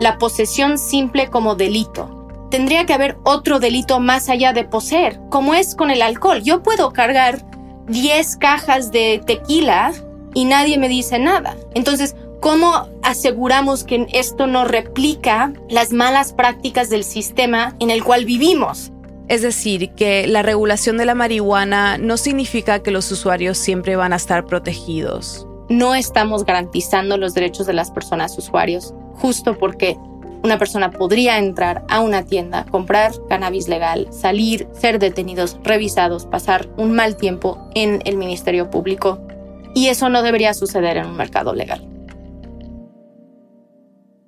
la 0.00 0.18
posesión 0.18 0.78
simple 0.78 1.28
como 1.28 1.54
delito 1.54 2.23
tendría 2.54 2.86
que 2.86 2.92
haber 2.92 3.16
otro 3.24 3.58
delito 3.58 3.98
más 3.98 4.28
allá 4.28 4.52
de 4.52 4.62
poseer, 4.62 5.18
como 5.28 5.54
es 5.54 5.74
con 5.74 5.90
el 5.90 6.00
alcohol. 6.02 6.40
Yo 6.44 6.62
puedo 6.62 6.92
cargar 6.92 7.44
10 7.88 8.36
cajas 8.36 8.92
de 8.92 9.20
tequila 9.26 9.92
y 10.34 10.44
nadie 10.44 10.78
me 10.78 10.88
dice 10.88 11.18
nada. 11.18 11.56
Entonces, 11.74 12.14
¿cómo 12.40 12.88
aseguramos 13.02 13.82
que 13.82 14.06
esto 14.12 14.46
no 14.46 14.64
replica 14.64 15.52
las 15.68 15.92
malas 15.92 16.32
prácticas 16.32 16.90
del 16.90 17.02
sistema 17.02 17.74
en 17.80 17.90
el 17.90 18.04
cual 18.04 18.24
vivimos? 18.24 18.92
Es 19.26 19.42
decir, 19.42 19.90
que 19.96 20.28
la 20.28 20.42
regulación 20.42 20.96
de 20.96 21.06
la 21.06 21.16
marihuana 21.16 21.98
no 21.98 22.16
significa 22.16 22.84
que 22.84 22.92
los 22.92 23.10
usuarios 23.10 23.58
siempre 23.58 23.96
van 23.96 24.12
a 24.12 24.16
estar 24.16 24.46
protegidos. 24.46 25.44
No 25.68 25.96
estamos 25.96 26.44
garantizando 26.44 27.16
los 27.16 27.34
derechos 27.34 27.66
de 27.66 27.72
las 27.72 27.90
personas 27.90 28.38
usuarios, 28.38 28.94
justo 29.14 29.58
porque 29.58 29.98
una 30.44 30.58
persona 30.58 30.90
podría 30.90 31.38
entrar 31.38 31.84
a 31.88 32.00
una 32.00 32.26
tienda, 32.26 32.66
comprar 32.70 33.12
cannabis 33.30 33.66
legal, 33.66 34.08
salir, 34.12 34.68
ser 34.78 34.98
detenidos, 34.98 35.56
revisados, 35.64 36.26
pasar 36.26 36.68
un 36.76 36.92
mal 36.92 37.16
tiempo 37.16 37.70
en 37.74 38.02
el 38.04 38.18
Ministerio 38.18 38.68
Público. 38.68 39.26
Y 39.74 39.88
eso 39.88 40.10
no 40.10 40.22
debería 40.22 40.52
suceder 40.52 40.98
en 40.98 41.06
un 41.06 41.16
mercado 41.16 41.54
legal. 41.54 41.88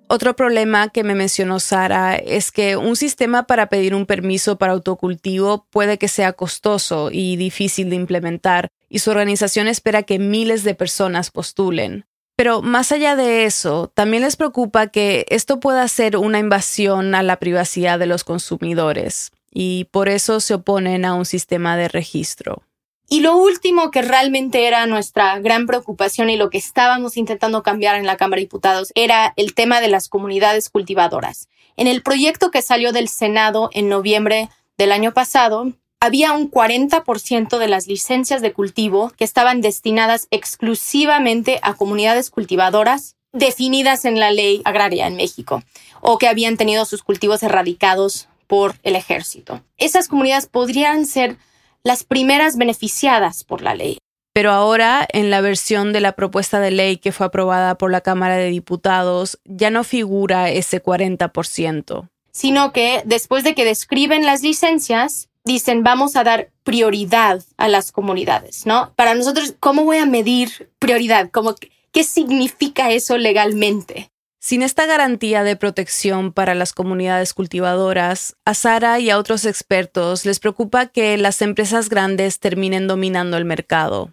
Otro 0.08 0.34
problema 0.36 0.88
que 0.88 1.04
me 1.04 1.14
mencionó 1.14 1.60
Sara 1.60 2.16
es 2.16 2.50
que 2.50 2.76
un 2.76 2.96
sistema 2.96 3.42
para 3.46 3.68
pedir 3.68 3.94
un 3.94 4.06
permiso 4.06 4.56
para 4.56 4.72
autocultivo 4.72 5.66
puede 5.68 5.98
que 5.98 6.08
sea 6.08 6.32
costoso 6.32 7.10
y 7.12 7.36
difícil 7.36 7.90
de 7.90 7.96
implementar, 7.96 8.68
y 8.88 9.00
su 9.00 9.10
organización 9.10 9.66
espera 9.66 10.04
que 10.04 10.18
miles 10.18 10.64
de 10.64 10.74
personas 10.74 11.30
postulen. 11.30 12.06
Pero 12.36 12.60
más 12.60 12.92
allá 12.92 13.16
de 13.16 13.46
eso, 13.46 13.90
también 13.94 14.22
les 14.22 14.36
preocupa 14.36 14.88
que 14.88 15.24
esto 15.30 15.58
pueda 15.58 15.88
ser 15.88 16.18
una 16.18 16.38
invasión 16.38 17.14
a 17.14 17.22
la 17.22 17.38
privacidad 17.38 17.98
de 17.98 18.06
los 18.06 18.24
consumidores 18.24 19.32
y 19.50 19.84
por 19.90 20.10
eso 20.10 20.40
se 20.40 20.52
oponen 20.52 21.06
a 21.06 21.14
un 21.14 21.24
sistema 21.24 21.78
de 21.78 21.88
registro. 21.88 22.62
Y 23.08 23.20
lo 23.20 23.36
último 23.36 23.90
que 23.90 24.02
realmente 24.02 24.66
era 24.66 24.84
nuestra 24.86 25.38
gran 25.38 25.66
preocupación 25.66 26.28
y 26.28 26.36
lo 26.36 26.50
que 26.50 26.58
estábamos 26.58 27.16
intentando 27.16 27.62
cambiar 27.62 27.96
en 27.96 28.04
la 28.04 28.16
Cámara 28.18 28.40
de 28.40 28.46
Diputados 28.46 28.92
era 28.94 29.32
el 29.36 29.54
tema 29.54 29.80
de 29.80 29.88
las 29.88 30.08
comunidades 30.08 30.68
cultivadoras. 30.68 31.48
En 31.76 31.86
el 31.86 32.02
proyecto 32.02 32.50
que 32.50 32.62
salió 32.62 32.92
del 32.92 33.08
Senado 33.08 33.70
en 33.72 33.88
noviembre 33.88 34.50
del 34.76 34.92
año 34.92 35.14
pasado, 35.14 35.72
había 36.00 36.32
un 36.32 36.50
40% 36.50 37.58
de 37.58 37.68
las 37.68 37.86
licencias 37.86 38.42
de 38.42 38.52
cultivo 38.52 39.12
que 39.16 39.24
estaban 39.24 39.60
destinadas 39.60 40.28
exclusivamente 40.30 41.58
a 41.62 41.74
comunidades 41.74 42.30
cultivadoras 42.30 43.16
definidas 43.32 44.04
en 44.04 44.18
la 44.18 44.30
ley 44.30 44.62
agraria 44.64 45.06
en 45.06 45.16
México 45.16 45.62
o 46.00 46.18
que 46.18 46.28
habían 46.28 46.56
tenido 46.56 46.84
sus 46.84 47.02
cultivos 47.02 47.42
erradicados 47.42 48.28
por 48.46 48.76
el 48.82 48.96
ejército. 48.96 49.62
Esas 49.76 50.08
comunidades 50.08 50.46
podrían 50.46 51.06
ser 51.06 51.36
las 51.82 52.04
primeras 52.04 52.56
beneficiadas 52.56 53.44
por 53.44 53.62
la 53.62 53.74
ley. 53.74 53.98
Pero 54.32 54.52
ahora, 54.52 55.06
en 55.12 55.30
la 55.30 55.40
versión 55.40 55.92
de 55.94 56.00
la 56.00 56.12
propuesta 56.12 56.60
de 56.60 56.70
ley 56.70 56.98
que 56.98 57.12
fue 57.12 57.26
aprobada 57.26 57.78
por 57.78 57.90
la 57.90 58.02
Cámara 58.02 58.36
de 58.36 58.50
Diputados, 58.50 59.38
ya 59.44 59.70
no 59.70 59.82
figura 59.82 60.50
ese 60.50 60.82
40%. 60.82 62.08
Sino 62.32 62.72
que 62.72 63.00
después 63.06 63.44
de 63.44 63.54
que 63.54 63.64
describen 63.64 64.26
las 64.26 64.42
licencias, 64.42 65.30
dicen 65.46 65.82
vamos 65.82 66.16
a 66.16 66.24
dar 66.24 66.50
prioridad 66.64 67.42
a 67.56 67.68
las 67.68 67.92
comunidades, 67.92 68.66
¿no? 68.66 68.92
Para 68.96 69.14
nosotros, 69.14 69.54
¿cómo 69.58 69.84
voy 69.84 69.96
a 69.96 70.04
medir 70.04 70.70
prioridad? 70.78 71.30
¿Cómo, 71.30 71.54
¿Qué 71.92 72.04
significa 72.04 72.90
eso 72.90 73.16
legalmente? 73.16 74.10
Sin 74.38 74.62
esta 74.62 74.86
garantía 74.86 75.42
de 75.42 75.56
protección 75.56 76.32
para 76.32 76.54
las 76.54 76.72
comunidades 76.72 77.32
cultivadoras, 77.32 78.36
a 78.44 78.54
Sara 78.54 79.00
y 79.00 79.10
a 79.10 79.18
otros 79.18 79.44
expertos 79.44 80.26
les 80.26 80.38
preocupa 80.38 80.86
que 80.86 81.16
las 81.16 81.40
empresas 81.42 81.88
grandes 81.88 82.38
terminen 82.38 82.86
dominando 82.86 83.36
el 83.38 83.44
mercado. 83.44 84.12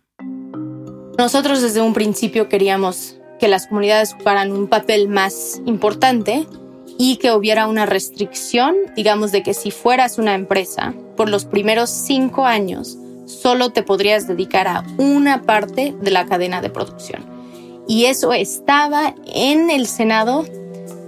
Nosotros 1.18 1.62
desde 1.62 1.82
un 1.82 1.94
principio 1.94 2.50
queríamos 2.50 3.20
que 3.40 3.48
las 3.48 3.68
comunidades 3.68 4.14
jugaran 4.14 4.52
un 4.52 4.68
papel 4.68 5.10
más 5.10 5.62
importante 5.66 6.48
y 6.98 7.18
que 7.18 7.32
hubiera 7.32 7.68
una 7.68 7.86
restricción, 7.86 8.76
digamos, 8.96 9.32
de 9.32 9.44
que 9.44 9.54
si 9.54 9.72
fueras 9.72 10.18
una 10.18 10.34
empresa, 10.34 10.94
por 11.16 11.30
los 11.30 11.46
primeros 11.46 11.90
cinco 11.90 12.46
años 12.46 12.98
solo 13.26 13.72
te 13.72 13.84
podrías 13.84 14.28
dedicar 14.28 14.68
a 14.68 14.84
una 14.98 15.44
parte 15.44 15.96
de 16.02 16.12
la 16.12 16.26
cadena 16.26 16.62
de 16.62 16.70
producción. 16.70 17.26
Y 17.88 18.06
eso 18.06 18.34
estaba 18.34 19.14
en 19.26 19.70
el 19.70 19.88
Senado 19.88 20.46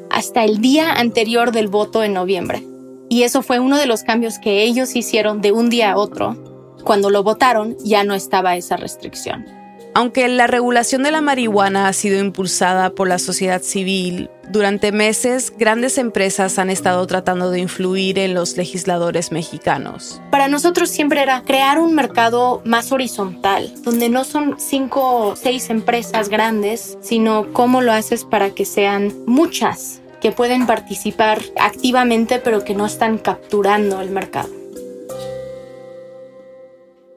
hasta 0.10 0.44
el 0.44 0.60
día 0.60 0.94
anterior 0.94 1.52
del 1.52 1.68
voto 1.68 2.04
en 2.04 2.14
noviembre. 2.14 2.64
Y 3.10 3.24
eso 3.24 3.42
fue 3.42 3.60
uno 3.60 3.78
de 3.78 3.86
los 3.86 4.04
cambios 4.04 4.40
que 4.40 4.64
ellos 4.64 4.96
hicieron 4.96 5.42
de 5.42 5.52
un 5.52 5.70
día 5.70 5.92
a 5.92 5.98
otro. 5.98 6.36
Cuando 6.84 7.10
lo 7.10 7.24
votaron 7.24 7.78
ya 7.84 8.04
no 8.04 8.14
estaba 8.14 8.56
esa 8.56 8.78
restricción. 8.78 9.46
Aunque 9.94 10.28
la 10.28 10.48
regulación 10.48 11.04
de 11.04 11.12
la 11.12 11.22
marihuana 11.22 11.88
ha 11.88 11.94
sido 11.94 12.20
impulsada 12.20 12.90
por 12.90 13.08
la 13.08 13.18
sociedad 13.18 13.62
civil, 13.62 14.30
durante 14.50 14.92
meses 14.92 15.54
grandes 15.58 15.98
empresas 15.98 16.60
han 16.60 16.70
estado 16.70 17.06
tratando 17.08 17.52
de 17.52 17.60
influir 17.60 18.20
en 18.20 18.34
los 18.34 18.58
legisladores 18.58 19.32
mexicanos. 19.32 20.22
Para 20.32 20.48
nosotros 20.48 20.90
siempre 20.90 21.22
era 21.22 21.42
crear 21.42 21.80
un 21.80 21.94
mercado 21.94 22.62
más 22.66 22.92
horizontal, 22.92 23.74
donde 23.84 24.10
no 24.10 24.24
son 24.24 24.56
cinco 24.60 25.30
o 25.30 25.36
seis 25.36 25.70
empresas 25.70 26.30
grandes, 26.30 26.98
sino 27.02 27.52
cómo 27.54 27.82
lo 27.82 27.92
haces 27.92 28.24
para 28.24 28.52
que 28.52 28.66
sean 28.66 29.14
muchas 29.26 30.02
que 30.22 30.32
pueden 30.32 30.66
participar 30.66 31.42
activamente 31.60 32.40
pero 32.40 32.64
que 32.64 32.76
no 32.76 32.86
están 32.86 33.18
capturando 33.18 34.02
el 34.02 34.10
mercado. 34.10 34.50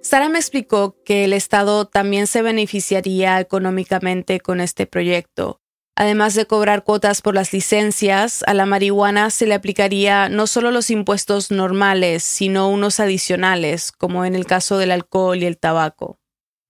Sara 0.02 0.30
me 0.30 0.38
explicó 0.38 0.97
que 1.04 1.25
el 1.25 1.35
Estado 1.35 1.87
también 1.87 2.26
se 2.26 2.40
beneficiaría 2.40 3.40
económicamente 3.40 4.40
con 4.40 4.61
este 4.62 4.87
proyecto. 4.87 5.61
Además 6.00 6.37
de 6.37 6.47
cobrar 6.47 6.85
cuotas 6.85 7.23
por 7.23 7.35
las 7.35 7.52
licencias, 7.52 8.45
a 8.47 8.55
la 8.55 8.67
marihuana 8.67 9.31
se 9.31 9.47
le 9.47 9.55
aplicaría 9.55 10.28
no 10.28 10.47
solo 10.47 10.71
los 10.71 10.90
impuestos 10.90 11.50
normales, 11.50 12.23
sino 12.23 12.69
unos 12.69 13.00
adicionales, 13.00 13.90
como 13.90 14.25
en 14.25 14.37
el 14.37 14.47
caso 14.47 14.78
del 14.78 14.93
alcohol 14.93 15.43
y 15.43 15.47
el 15.47 15.59
tabaco. 15.59 16.21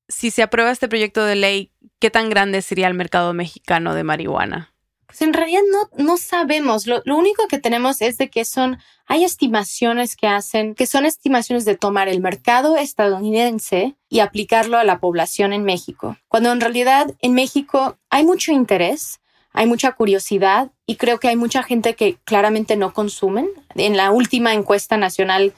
Si 0.08 0.30
se 0.30 0.42
aprueba 0.42 0.70
este 0.70 0.88
proyecto 0.88 1.26
de 1.26 1.36
ley, 1.36 1.74
¿qué 1.98 2.08
tan 2.08 2.30
grande 2.30 2.62
sería 2.62 2.88
el 2.88 2.94
mercado 2.94 3.34
mexicano 3.34 3.94
de 3.94 4.02
marihuana? 4.02 4.74
Pues 5.08 5.22
en 5.22 5.32
realidad 5.32 5.62
no, 5.72 6.04
no 6.04 6.16
sabemos. 6.18 6.86
Lo, 6.86 7.00
lo, 7.06 7.16
único 7.16 7.48
que 7.48 7.58
tenemos 7.58 8.02
es 8.02 8.18
de 8.18 8.28
que 8.28 8.44
son, 8.44 8.78
hay 9.06 9.24
estimaciones 9.24 10.16
que 10.16 10.26
hacen, 10.26 10.74
que 10.74 10.86
son 10.86 11.06
estimaciones 11.06 11.64
de 11.64 11.76
tomar 11.76 12.08
el 12.08 12.20
mercado 12.20 12.76
estadounidense 12.76 13.96
y 14.10 14.20
aplicarlo 14.20 14.76
a 14.76 14.84
la 14.84 15.00
población 15.00 15.54
en 15.54 15.64
México. 15.64 16.18
Cuando 16.28 16.52
en 16.52 16.60
realidad 16.60 17.14
en 17.20 17.32
México 17.32 17.96
hay 18.10 18.24
mucho 18.24 18.52
interés, 18.52 19.20
hay 19.54 19.66
mucha 19.66 19.92
curiosidad 19.92 20.70
y 20.86 20.96
creo 20.96 21.18
que 21.18 21.28
hay 21.28 21.36
mucha 21.36 21.62
gente 21.62 21.94
que 21.94 22.18
claramente 22.24 22.76
no 22.76 22.92
consumen. 22.92 23.48
En 23.76 23.96
la 23.96 24.10
última 24.10 24.52
encuesta 24.52 24.98
nacional 24.98 25.54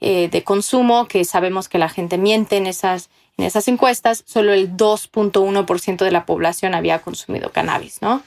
eh, 0.00 0.28
de 0.30 0.44
consumo, 0.44 1.06
que 1.06 1.24
sabemos 1.24 1.68
que 1.68 1.78
la 1.78 1.88
gente 1.88 2.18
miente 2.18 2.56
en 2.56 2.66
esas, 2.66 3.10
en 3.36 3.44
esas 3.44 3.66
encuestas, 3.68 4.22
solo 4.26 4.52
el 4.52 4.76
2.1% 4.76 6.04
de 6.04 6.10
la 6.10 6.24
población 6.24 6.74
había 6.74 7.00
consumido 7.00 7.50
cannabis, 7.50 8.00
¿no? 8.00 8.22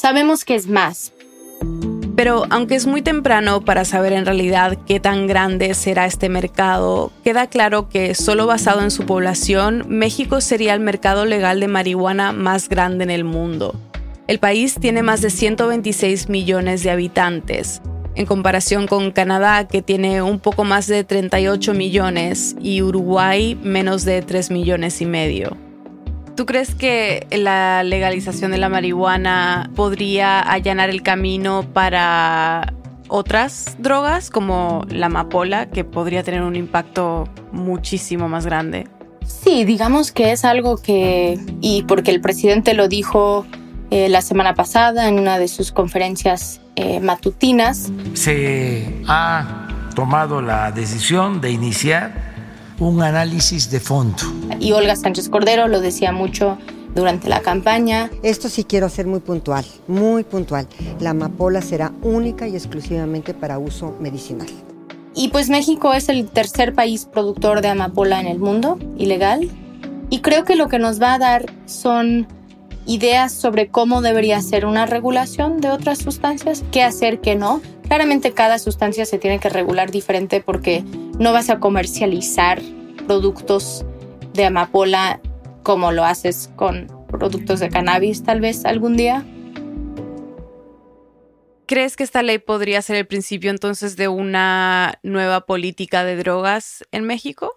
Sabemos 0.00 0.46
que 0.46 0.54
es 0.54 0.66
más. 0.66 1.12
Pero 2.16 2.44
aunque 2.48 2.74
es 2.74 2.86
muy 2.86 3.02
temprano 3.02 3.66
para 3.66 3.84
saber 3.84 4.14
en 4.14 4.24
realidad 4.24 4.78
qué 4.86 4.98
tan 4.98 5.26
grande 5.26 5.74
será 5.74 6.06
este 6.06 6.30
mercado, 6.30 7.12
queda 7.22 7.48
claro 7.48 7.90
que 7.90 8.14
solo 8.14 8.46
basado 8.46 8.80
en 8.80 8.90
su 8.90 9.04
población, 9.04 9.84
México 9.88 10.40
sería 10.40 10.72
el 10.72 10.80
mercado 10.80 11.26
legal 11.26 11.60
de 11.60 11.68
marihuana 11.68 12.32
más 12.32 12.70
grande 12.70 13.04
en 13.04 13.10
el 13.10 13.24
mundo. 13.24 13.74
El 14.26 14.38
país 14.38 14.76
tiene 14.80 15.02
más 15.02 15.20
de 15.20 15.28
126 15.28 16.30
millones 16.30 16.82
de 16.82 16.92
habitantes, 16.92 17.82
en 18.14 18.24
comparación 18.24 18.86
con 18.86 19.10
Canadá, 19.10 19.68
que 19.68 19.82
tiene 19.82 20.22
un 20.22 20.40
poco 20.40 20.64
más 20.64 20.86
de 20.86 21.04
38 21.04 21.74
millones, 21.74 22.56
y 22.58 22.80
Uruguay 22.80 23.54
menos 23.62 24.06
de 24.06 24.22
3 24.22 24.50
millones 24.50 25.02
y 25.02 25.04
medio. 25.04 25.58
¿Tú 26.40 26.46
crees 26.46 26.74
que 26.74 27.26
la 27.30 27.82
legalización 27.82 28.50
de 28.50 28.56
la 28.56 28.70
marihuana 28.70 29.70
podría 29.76 30.40
allanar 30.40 30.88
el 30.88 31.02
camino 31.02 31.66
para 31.74 32.72
otras 33.08 33.76
drogas 33.78 34.30
como 34.30 34.86
la 34.88 35.08
amapola, 35.08 35.68
que 35.68 35.84
podría 35.84 36.22
tener 36.22 36.40
un 36.40 36.56
impacto 36.56 37.28
muchísimo 37.52 38.26
más 38.30 38.46
grande? 38.46 38.88
Sí, 39.26 39.66
digamos 39.66 40.12
que 40.12 40.32
es 40.32 40.46
algo 40.46 40.78
que, 40.78 41.38
y 41.60 41.82
porque 41.82 42.10
el 42.10 42.22
presidente 42.22 42.72
lo 42.72 42.88
dijo 42.88 43.44
eh, 43.90 44.08
la 44.08 44.22
semana 44.22 44.54
pasada 44.54 45.08
en 45.08 45.18
una 45.18 45.38
de 45.38 45.46
sus 45.46 45.72
conferencias 45.72 46.62
eh, 46.74 47.00
matutinas. 47.00 47.92
Se 48.14 49.02
ha 49.06 49.68
tomado 49.94 50.40
la 50.40 50.72
decisión 50.72 51.42
de 51.42 51.50
iniciar 51.50 52.29
un 52.80 53.02
análisis 53.02 53.70
de 53.70 53.78
fondo. 53.78 54.22
Y 54.58 54.72
Olga 54.72 54.96
Sánchez 54.96 55.28
Cordero 55.28 55.68
lo 55.68 55.80
decía 55.80 56.12
mucho 56.12 56.58
durante 56.94 57.28
la 57.28 57.40
campaña. 57.40 58.10
Esto 58.22 58.48
sí 58.48 58.64
quiero 58.64 58.88
ser 58.88 59.06
muy 59.06 59.20
puntual, 59.20 59.64
muy 59.86 60.24
puntual. 60.24 60.66
La 60.98 61.10
amapola 61.10 61.62
será 61.62 61.92
única 62.02 62.48
y 62.48 62.56
exclusivamente 62.56 63.34
para 63.34 63.58
uso 63.58 63.96
medicinal. 64.00 64.48
Y 65.14 65.28
pues 65.28 65.50
México 65.50 65.92
es 65.92 66.08
el 66.08 66.28
tercer 66.28 66.74
país 66.74 67.04
productor 67.04 67.60
de 67.60 67.68
amapola 67.68 68.20
en 68.20 68.26
el 68.26 68.38
mundo, 68.38 68.78
ilegal. 68.96 69.48
Y 70.08 70.20
creo 70.20 70.44
que 70.44 70.56
lo 70.56 70.68
que 70.68 70.78
nos 70.78 71.00
va 71.00 71.14
a 71.14 71.18
dar 71.18 71.46
son 71.66 72.26
ideas 72.86 73.32
sobre 73.32 73.68
cómo 73.68 74.00
debería 74.00 74.40
ser 74.40 74.66
una 74.66 74.86
regulación 74.86 75.60
de 75.60 75.70
otras 75.70 75.98
sustancias, 75.98 76.64
qué 76.72 76.82
hacer, 76.82 77.20
qué 77.20 77.36
no. 77.36 77.60
Claramente 77.86 78.32
cada 78.32 78.58
sustancia 78.58 79.04
se 79.04 79.18
tiene 79.18 79.38
que 79.38 79.48
regular 79.48 79.90
diferente 79.90 80.40
porque 80.40 80.84
no 81.20 81.32
vas 81.32 81.50
a 81.50 81.60
comercializar 81.60 82.60
productos 83.06 83.84
de 84.32 84.46
amapola 84.46 85.20
como 85.62 85.92
lo 85.92 86.04
haces 86.04 86.50
con 86.56 86.88
productos 87.08 87.60
de 87.60 87.68
cannabis 87.68 88.24
tal 88.24 88.40
vez 88.40 88.64
algún 88.64 88.96
día. 88.96 89.24
¿Crees 91.66 91.96
que 91.96 92.04
esta 92.04 92.22
ley 92.22 92.38
podría 92.38 92.82
ser 92.82 92.96
el 92.96 93.06
principio 93.06 93.50
entonces 93.50 93.96
de 93.96 94.08
una 94.08 94.98
nueva 95.02 95.42
política 95.42 96.04
de 96.04 96.16
drogas 96.16 96.84
en 96.90 97.04
México? 97.04 97.52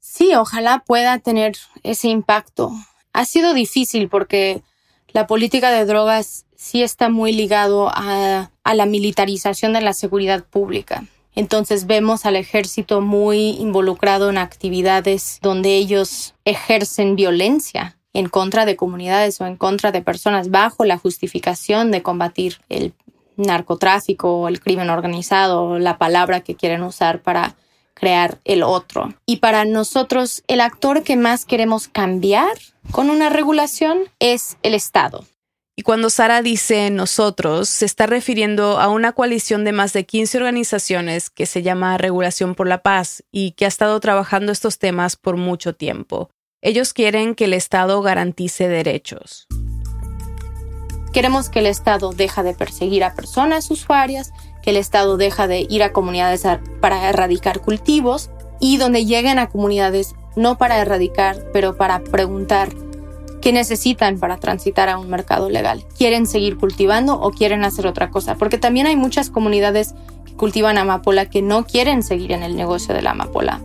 Sí, 0.00 0.34
ojalá 0.34 0.82
pueda 0.86 1.18
tener 1.18 1.56
ese 1.82 2.08
impacto. 2.08 2.72
Ha 3.12 3.26
sido 3.26 3.52
difícil 3.52 4.08
porque 4.08 4.62
la 5.08 5.26
política 5.26 5.70
de 5.70 5.84
drogas 5.84 6.46
sí 6.56 6.82
está 6.82 7.10
muy 7.10 7.32
ligado 7.32 7.90
a, 7.92 8.50
la 8.64 8.86
militarización 8.86 9.74
de 9.74 9.82
la 9.82 9.92
seguridad 9.92 10.44
pública. 10.44 11.04
Entonces 11.36 11.86
vemos 11.86 12.26
al 12.26 12.34
ejército 12.34 13.00
muy 13.00 13.50
involucrado 13.50 14.30
en 14.30 14.38
actividades 14.38 15.38
donde 15.42 15.76
ellos 15.76 16.34
ejercen 16.44 17.14
violencia 17.14 17.96
en 18.14 18.28
contra 18.28 18.64
de 18.64 18.76
comunidades 18.76 19.40
o 19.40 19.46
en 19.46 19.56
contra 19.56 19.92
de 19.92 20.02
personas 20.02 20.50
bajo 20.50 20.84
la 20.84 20.98
justificación 20.98 21.90
de 21.90 22.02
combatir 22.02 22.58
el 22.70 22.94
narcotráfico 23.36 24.48
el 24.48 24.60
crimen 24.60 24.90
organizado, 24.90 25.78
la 25.78 25.98
palabra 25.98 26.40
que 26.40 26.56
quieren 26.56 26.82
usar 26.82 27.20
para 27.20 27.54
crear 27.94 28.38
el 28.44 28.62
otro. 28.62 29.14
Y 29.26 29.36
para 29.36 29.64
nosotros 29.64 30.42
el 30.48 30.60
actor 30.60 31.02
que 31.02 31.16
más 31.16 31.44
queremos 31.44 31.88
cambiar 31.88 32.56
con 32.90 33.10
una 33.10 33.28
regulación 33.28 33.98
es 34.18 34.56
el 34.62 34.74
Estado. 34.74 35.24
Y 35.78 35.82
cuando 35.82 36.08
Sara 36.08 36.40
dice 36.40 36.88
nosotros, 36.90 37.68
se 37.68 37.84
está 37.84 38.06
refiriendo 38.06 38.80
a 38.80 38.88
una 38.88 39.12
coalición 39.12 39.62
de 39.62 39.72
más 39.72 39.92
de 39.92 40.06
15 40.06 40.38
organizaciones 40.38 41.28
que 41.28 41.44
se 41.44 41.62
llama 41.62 41.98
Regulación 41.98 42.54
por 42.54 42.66
la 42.66 42.82
Paz 42.82 43.24
y 43.30 43.50
que 43.52 43.66
ha 43.66 43.68
estado 43.68 44.00
trabajando 44.00 44.52
estos 44.52 44.78
temas 44.78 45.16
por 45.16 45.36
mucho 45.36 45.74
tiempo. 45.74 46.30
Ellos 46.62 46.94
quieren 46.94 47.34
que 47.34 47.44
el 47.44 47.52
Estado 47.52 48.00
garantice 48.00 48.68
derechos. 48.68 49.46
Queremos 51.12 51.50
que 51.50 51.58
el 51.58 51.66
Estado 51.66 52.12
deja 52.12 52.42
de 52.42 52.54
perseguir 52.54 53.04
a 53.04 53.14
personas 53.14 53.70
usuarias, 53.70 54.32
que 54.62 54.70
el 54.70 54.78
Estado 54.78 55.18
deja 55.18 55.46
de 55.46 55.66
ir 55.68 55.82
a 55.82 55.92
comunidades 55.92 56.44
para 56.80 57.06
erradicar 57.10 57.60
cultivos 57.60 58.30
y 58.60 58.78
donde 58.78 59.04
lleguen 59.04 59.38
a 59.38 59.50
comunidades 59.50 60.14
no 60.36 60.56
para 60.56 60.78
erradicar, 60.78 61.36
pero 61.52 61.76
para 61.76 62.02
preguntar 62.02 62.70
qué 63.46 63.52
necesitan 63.52 64.18
para 64.18 64.38
transitar 64.38 64.88
a 64.88 64.98
un 64.98 65.08
mercado 65.08 65.48
legal. 65.48 65.84
¿Quieren 65.96 66.26
seguir 66.26 66.56
cultivando 66.56 67.14
o 67.14 67.30
quieren 67.30 67.62
hacer 67.62 67.86
otra 67.86 68.10
cosa? 68.10 68.34
Porque 68.34 68.58
también 68.58 68.88
hay 68.88 68.96
muchas 68.96 69.30
comunidades 69.30 69.94
que 70.24 70.32
cultivan 70.32 70.78
amapola 70.78 71.30
que 71.30 71.42
no 71.42 71.64
quieren 71.64 72.02
seguir 72.02 72.32
en 72.32 72.42
el 72.42 72.56
negocio 72.56 72.92
de 72.92 73.02
la 73.02 73.12
amapola. 73.12 73.60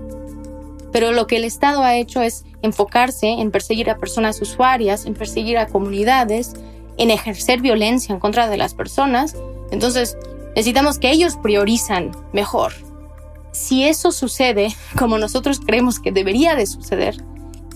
Pero 0.92 1.14
lo 1.14 1.26
que 1.26 1.38
el 1.38 1.46
Estado 1.46 1.82
ha 1.82 1.96
hecho 1.96 2.22
es 2.22 2.46
enfocarse 2.62 3.30
en 3.30 3.50
perseguir 3.50 3.90
a 3.90 3.98
personas 3.98 4.40
usuarias, 4.40 5.08
en 5.08 5.16
perseguir 5.16 5.58
a 5.58 5.66
comunidades, 5.66 6.54
en 6.98 7.10
ejercer 7.10 7.60
violencia 7.60 8.14
en 8.14 8.20
contra 8.20 8.48
de 8.50 8.58
las 8.58 8.76
personas. 8.76 9.36
Entonces, 9.72 10.16
necesitamos 10.50 11.00
que 11.00 11.10
ellos 11.10 11.38
priorizan 11.42 12.12
mejor. 12.34 12.74
Si 13.52 13.84
eso 13.86 14.12
sucede 14.12 14.76
como 14.96 15.18
nosotros 15.18 15.60
creemos 15.60 16.00
que 16.00 16.12
debería 16.12 16.54
de 16.54 16.68
suceder, 16.68 17.16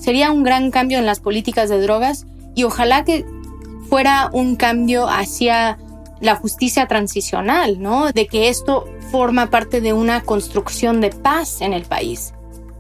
sería 0.06 0.32
un 0.32 0.44
gran 0.44 0.70
cambio 0.70 1.00
en 1.00 1.08
las 1.08 1.20
políticas 1.20 1.68
de 1.68 1.82
drogas 1.82 2.28
y 2.54 2.64
ojalá 2.64 3.04
que 3.04 3.26
fuera 3.90 4.30
un 4.32 4.56
cambio 4.56 5.10
hacia 5.10 5.80
la 6.22 6.36
justicia 6.36 6.88
transicional, 6.88 7.82
¿no? 7.82 8.12
De 8.12 8.28
que 8.28 8.50
esto 8.50 8.86
forma 9.10 9.50
parte 9.50 9.82
de 9.82 9.94
una 9.94 10.22
construcción 10.22 11.02
de 11.02 11.10
paz 11.10 11.60
en 11.62 11.74
el 11.74 11.86
país. 11.86 12.36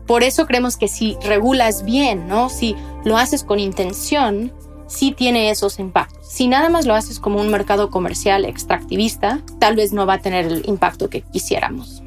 Por 0.05 0.21
eso 0.21 0.45
creemos 0.45 0.77
que 0.77 0.88
si 0.88 1.17
regulas 1.23 1.83
bien, 1.83 2.27
¿no? 2.27 2.49
Si 2.49 2.75
lo 3.03 3.17
haces 3.17 3.43
con 3.43 3.57
intención, 3.57 4.53
sí 4.85 5.11
tiene 5.11 5.49
esos 5.49 5.79
impactos. 5.79 6.27
Si 6.27 6.47
nada 6.47 6.69
más 6.69 6.85
lo 6.85 6.93
haces 6.93 7.19
como 7.19 7.41
un 7.41 7.49
mercado 7.49 7.89
comercial 7.89 8.45
extractivista, 8.45 9.39
tal 9.57 9.75
vez 9.75 9.93
no 9.93 10.05
va 10.05 10.13
a 10.13 10.19
tener 10.19 10.45
el 10.45 10.61
impacto 10.67 11.09
que 11.09 11.21
quisiéramos. 11.21 12.03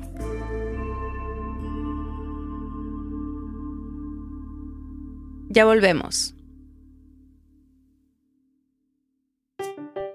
Ya 5.58 5.64
volvemos. 5.64 6.36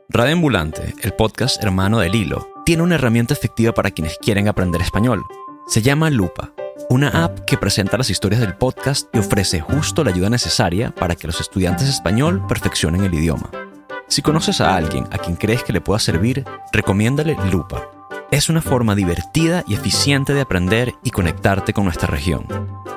Radio 0.07 0.31
Ambulante, 0.31 0.95
el 1.01 1.11
podcast 1.15 1.61
hermano 1.61 1.99
del 1.99 2.15
hilo, 2.15 2.47
tiene 2.65 2.81
una 2.81 2.95
herramienta 2.95 3.33
efectiva 3.33 3.73
para 3.73 3.91
quienes 3.91 4.17
quieren 4.19 4.47
aprender 4.47 4.81
español. 4.81 5.25
Se 5.67 5.81
llama 5.81 6.09
Lupa, 6.09 6.53
una 6.89 7.25
app 7.25 7.39
que 7.41 7.57
presenta 7.57 7.97
las 7.97 8.09
historias 8.09 8.39
del 8.39 8.55
podcast 8.55 9.13
y 9.13 9.19
ofrece 9.19 9.59
justo 9.59 10.05
la 10.05 10.11
ayuda 10.11 10.29
necesaria 10.29 10.95
para 10.95 11.15
que 11.15 11.27
los 11.27 11.41
estudiantes 11.41 11.87
de 11.87 11.91
español 11.91 12.47
perfeccionen 12.47 13.03
el 13.03 13.13
idioma. 13.13 13.51
Si 14.07 14.21
conoces 14.21 14.61
a 14.61 14.77
alguien 14.77 15.09
a 15.11 15.17
quien 15.17 15.35
crees 15.35 15.61
que 15.65 15.73
le 15.73 15.81
pueda 15.81 15.99
servir, 15.99 16.45
recomiéndale 16.71 17.35
Lupa. 17.51 17.92
Es 18.33 18.49
una 18.49 18.63
forma 18.63 18.95
divertida 18.95 19.63
y 19.67 19.75
eficiente 19.75 20.33
de 20.33 20.41
aprender 20.41 20.95
y 21.03 21.11
conectarte 21.11 21.71
con 21.71 21.83
nuestra 21.83 22.07
región. 22.07 22.47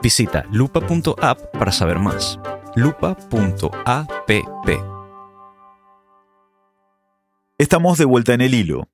Visita 0.03 0.47
lupa.app 0.51 1.39
para 1.53 1.73
saber 1.73 1.99
más. 1.99 2.41
lupa.app. 2.75 4.31
Estamos 7.59 7.99
de 7.99 8.07
vuelta 8.07 8.33
en 8.33 8.41
el 8.41 8.55
hilo. 8.55 8.89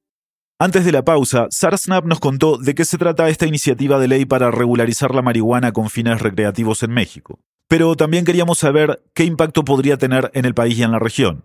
Antes 0.59 0.85
de 0.85 0.91
la 0.91 1.05
pausa, 1.05 1.47
Sara 1.51 1.79
Snap 1.79 2.07
nos 2.07 2.19
contó 2.19 2.59
de 2.59 2.75
qué 2.75 2.85
se 2.85 2.99
trata 2.99 3.29
esta 3.29 3.47
iniciativa 3.47 4.01
de 4.01 4.09
ley 4.09 4.25
para 4.25 4.51
regularizar 4.51 5.15
la 5.15 5.23
marihuana 5.23 5.71
con 5.71 5.91
fines 5.91 6.21
recreativos 6.21 6.83
en 6.83 6.91
México. 6.91 7.39
Pero 7.69 7.95
también 7.95 8.25
queríamos 8.25 8.59
saber 8.59 9.01
qué 9.15 9.23
impacto 9.23 9.65
podría 9.65 9.97
tener 9.97 10.33
en 10.35 10.45
el 10.45 10.55
país 10.55 10.77
y 10.77 10.83
en 10.83 10.91
la 10.91 10.99
región. 10.99 11.45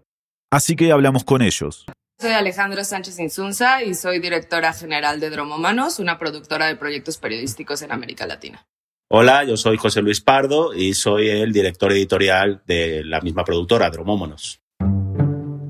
Así 0.50 0.76
que 0.76 0.92
hablamos 0.92 1.24
con 1.24 1.44
ellos. 1.44 1.86
Soy 2.20 2.32
Alejandra 2.32 2.84
Sánchez 2.84 3.20
Insunza 3.20 3.84
y 3.84 3.94
soy 3.94 4.18
directora 4.18 4.74
general 4.74 5.20
de 5.20 5.30
Dromomanos, 5.30 6.00
una 6.00 6.18
productora 6.18 6.66
de 6.66 6.76
proyectos 6.76 7.20
periodísticos 7.20 7.84
en 7.84 7.92
América 7.92 8.26
Latina. 8.26 8.66
Hola, 9.08 9.44
yo 9.44 9.56
soy 9.56 9.78
José 9.78 10.02
Luis 10.02 10.20
Pardo 10.20 10.74
y 10.74 10.96
soy 10.96 11.30
el 11.30 11.54
director 11.54 11.92
editorial 11.92 12.64
de 12.66 13.04
la 13.06 13.22
misma 13.22 13.46
productora, 13.46 13.92
Dromómonos. 13.92 14.60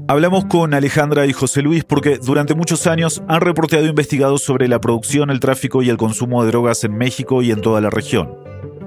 Hablamos 0.08 0.46
con 0.46 0.74
Alejandra 0.74 1.26
y 1.26 1.34
José 1.34 1.62
Luis 1.62 1.84
porque 1.84 2.18
durante 2.18 2.56
muchos 2.56 2.88
años 2.88 3.22
han 3.28 3.42
reporteado 3.42 3.84
e 3.84 3.90
investigado 3.90 4.38
sobre 4.38 4.70
la 4.70 4.80
producción, 4.80 5.30
el 5.32 5.42
tráfico 5.42 5.84
y 5.84 5.90
el 5.90 5.98
consumo 5.98 6.46
de 6.46 6.52
drogas 6.52 6.82
en 6.86 6.98
México 6.98 7.42
y 7.42 7.52
en 7.52 7.60
toda 7.60 7.82
la 7.82 7.90
región. 7.90 8.34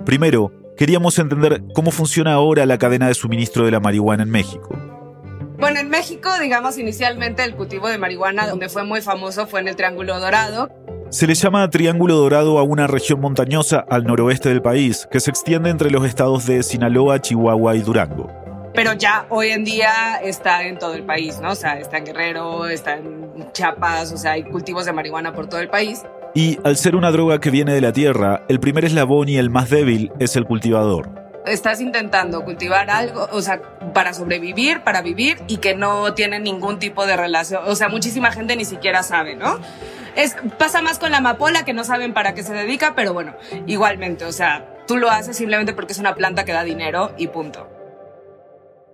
Primero, 0.07 0.51
queríamos 0.79 1.19
entender 1.19 1.63
cómo 1.75 1.91
funciona 1.91 2.33
ahora 2.33 2.65
la 2.65 2.79
cadena 2.79 3.09
de 3.09 3.15
suministro 3.15 3.67
de 3.67 3.73
la 3.73 3.81
marihuana 3.81 4.23
en 4.23 4.31
México. 4.31 5.00
Bueno, 5.61 5.79
en 5.79 5.91
México, 5.91 6.31
digamos, 6.41 6.79
inicialmente 6.79 7.45
el 7.45 7.55
cultivo 7.55 7.87
de 7.89 7.99
marihuana, 7.99 8.47
donde 8.47 8.71
fue 8.71 8.83
muy 8.83 9.03
famoso, 9.03 9.47
fue 9.47 9.61
en 9.61 9.69
el 9.69 9.77
Triángulo 9.77 10.19
Dorado. 10.19 10.71
Se 11.11 11.27
le 11.27 11.35
llama 11.35 11.69
Triángulo 11.69 12.17
Dorado 12.17 12.59
a 12.59 12.63
una 12.63 12.87
región 12.87 13.21
montañosa 13.21 13.85
al 13.91 14.05
noroeste 14.05 14.49
del 14.49 14.63
país, 14.63 15.07
que 15.11 15.21
se 15.21 15.31
extiende 15.31 15.69
entre 15.69 15.91
los 15.91 16.07
estados 16.07 16.47
de 16.47 16.63
Sinaloa, 16.63 17.21
Chihuahua 17.21 17.77
y 17.77 17.81
Durango. 17.81 18.31
Pero 18.73 18.95
ya 18.95 19.27
hoy 19.29 19.51
en 19.51 19.65
día 19.65 20.17
está 20.23 20.65
en 20.65 20.79
todo 20.79 20.95
el 20.95 21.05
país, 21.05 21.39
¿no? 21.43 21.51
O 21.51 21.55
sea, 21.55 21.79
está 21.79 21.99
en 21.99 22.07
Guerrero, 22.07 22.67
está 22.67 22.95
en 22.97 23.53
Chiapas, 23.53 24.13
o 24.13 24.17
sea, 24.17 24.33
hay 24.33 24.45
cultivos 24.45 24.87
de 24.87 24.95
marihuana 24.95 25.35
por 25.35 25.47
todo 25.47 25.61
el 25.61 25.69
país. 25.69 26.03
Y 26.35 26.59
al 26.65 26.79
ser 26.79 26.97
una 26.97 27.11
droga 27.11 27.39
que 27.39 27.51
viene 27.51 27.75
de 27.75 27.83
la 27.83 27.93
tierra, 27.93 28.47
el 28.49 28.61
primer 28.61 28.87
eslabón 28.87 29.29
y 29.29 29.37
el 29.37 29.51
más 29.51 29.69
débil 29.69 30.11
es 30.21 30.37
el 30.37 30.47
cultivador 30.47 31.20
estás 31.47 31.81
intentando 31.81 32.45
cultivar 32.45 32.91
algo, 32.91 33.29
o 33.33 33.43
sea, 33.43 33.61
para 33.93 34.15
sobrevivir, 34.15 34.83
para 34.83 35.03
vivir 35.03 35.39
y 35.49 35.59
que 35.59 35.75
no 35.75 36.15
tiene 36.15 36.39
ningún 36.41 36.79
tipo 36.79 37.07
de 37.07 37.17
relación. 37.17 37.63
O 37.67 37.75
sea, 37.75 37.89
muchísima 37.89 38.31
gente 38.31 38.57
ni 38.57 38.65
siquiera 38.65 39.03
sabe, 39.03 39.37
¿no? 39.37 39.59
Es, 40.17 40.37
pasa 40.59 40.83
más 40.83 40.99
con 40.99 41.13
la 41.13 41.19
amapola 41.19 41.65
que 41.65 41.73
no 41.73 41.85
saben 41.85 42.13
para 42.13 42.35
qué 42.35 42.43
se 42.43 42.53
dedica, 42.53 42.95
pero 42.95 43.15
bueno, 43.15 43.35
igualmente, 43.67 44.25
o 44.25 44.33
sea, 44.33 44.69
tú 44.87 44.97
lo 44.97 45.11
haces 45.11 45.37
simplemente 45.37 45.73
porque 45.73 45.93
es 45.93 45.99
una 45.99 46.15
planta 46.15 46.45
que 46.45 46.53
da 46.53 46.65
dinero 46.65 47.13
y 47.17 47.29
punto. 47.29 47.69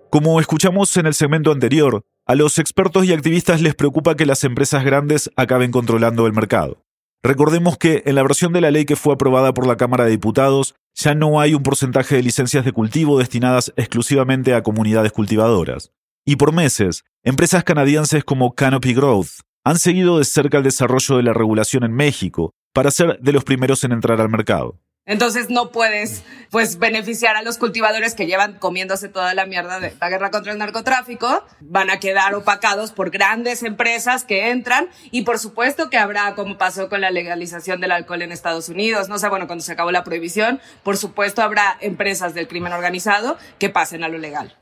Como 0.09 0.39
escuchamos 0.39 0.95
en 0.97 1.05
el 1.05 1.13
segmento 1.13 1.51
anterior, 1.51 2.03
a 2.25 2.35
los 2.35 2.59
expertos 2.59 3.05
y 3.05 3.13
activistas 3.13 3.61
les 3.61 3.75
preocupa 3.75 4.15
que 4.15 4.25
las 4.25 4.43
empresas 4.43 4.83
grandes 4.83 5.31
acaben 5.35 5.71
controlando 5.71 6.27
el 6.27 6.33
mercado. 6.33 6.83
Recordemos 7.23 7.77
que 7.77 8.03
en 8.05 8.15
la 8.15 8.23
versión 8.23 8.53
de 8.53 8.61
la 8.61 8.71
ley 8.71 8.85
que 8.85 8.95
fue 8.95 9.13
aprobada 9.13 9.53
por 9.53 9.67
la 9.67 9.75
Cámara 9.75 10.05
de 10.05 10.11
Diputados 10.11 10.75
ya 10.97 11.13
no 11.13 11.39
hay 11.39 11.53
un 11.53 11.61
porcentaje 11.61 12.15
de 12.15 12.23
licencias 12.23 12.65
de 12.65 12.71
cultivo 12.71 13.19
destinadas 13.19 13.71
exclusivamente 13.77 14.55
a 14.55 14.63
comunidades 14.63 15.11
cultivadoras. 15.11 15.91
Y 16.25 16.37
por 16.37 16.51
meses, 16.51 17.05
empresas 17.23 17.63
canadienses 17.63 18.23
como 18.23 18.53
Canopy 18.55 18.93
Growth 18.93 19.41
han 19.63 19.77
seguido 19.77 20.17
de 20.17 20.25
cerca 20.25 20.57
el 20.57 20.63
desarrollo 20.63 21.17
de 21.17 21.23
la 21.23 21.33
regulación 21.33 21.83
en 21.83 21.93
México 21.93 22.53
para 22.73 22.89
ser 22.89 23.19
de 23.19 23.31
los 23.31 23.43
primeros 23.43 23.83
en 23.83 23.91
entrar 23.91 24.19
al 24.19 24.29
mercado. 24.29 24.79
Entonces 25.07 25.49
no 25.49 25.71
puedes 25.71 26.23
pues 26.51 26.77
beneficiar 26.77 27.37
a 27.37 27.41
los 27.41 27.57
cultivadores 27.57 28.13
que 28.13 28.27
llevan 28.27 28.59
comiéndose 28.59 29.07
toda 29.07 29.33
la 29.33 29.45
mierda 29.45 29.79
de 29.79 29.93
la 29.99 30.09
guerra 30.09 30.31
contra 30.31 30.51
el 30.51 30.57
narcotráfico, 30.57 31.45
van 31.61 31.89
a 31.89 31.99
quedar 31.99 32.35
opacados 32.35 32.91
por 32.91 33.09
grandes 33.09 33.63
empresas 33.63 34.25
que 34.25 34.51
entran 34.51 34.89
y 35.09 35.23
por 35.23 35.39
supuesto 35.39 35.89
que 35.89 35.97
habrá 35.97 36.35
como 36.35 36.57
pasó 36.57 36.89
con 36.89 37.01
la 37.01 37.09
legalización 37.09 37.79
del 37.79 37.93
alcohol 37.93 38.21
en 38.21 38.33
Estados 38.33 38.69
Unidos, 38.69 39.07
no 39.07 39.17
sé, 39.17 39.29
bueno, 39.29 39.47
cuando 39.47 39.63
se 39.63 39.71
acabó 39.71 39.91
la 39.91 40.03
prohibición, 40.03 40.59
por 40.83 40.97
supuesto 40.97 41.41
habrá 41.41 41.77
empresas 41.79 42.33
del 42.33 42.47
crimen 42.47 42.73
organizado 42.73 43.37
que 43.59 43.69
pasen 43.69 44.03
a 44.03 44.09
lo 44.09 44.17
legal. 44.17 44.57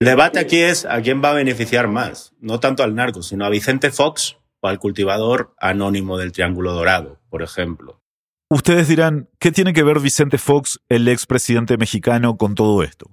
El 0.00 0.06
debate 0.06 0.40
aquí 0.40 0.60
es 0.60 0.84
a 0.84 1.00
quién 1.02 1.22
va 1.22 1.30
a 1.30 1.34
beneficiar 1.34 1.86
más, 1.86 2.32
no 2.40 2.60
tanto 2.60 2.82
al 2.82 2.94
narco, 2.94 3.22
sino 3.22 3.44
a 3.44 3.50
Vicente 3.50 3.90
Fox 3.90 4.38
o 4.60 4.68
al 4.68 4.78
cultivador 4.78 5.54
anónimo 5.58 6.18
del 6.18 6.32
Triángulo 6.32 6.72
Dorado, 6.72 7.20
por 7.28 7.42
ejemplo. 7.42 8.01
Ustedes 8.54 8.86
dirán, 8.86 9.30
¿qué 9.38 9.50
tiene 9.50 9.72
que 9.72 9.82
ver 9.82 9.98
Vicente 9.98 10.36
Fox, 10.36 10.78
el 10.90 11.08
expresidente 11.08 11.78
mexicano, 11.78 12.36
con 12.36 12.54
todo 12.54 12.82
esto? 12.82 13.06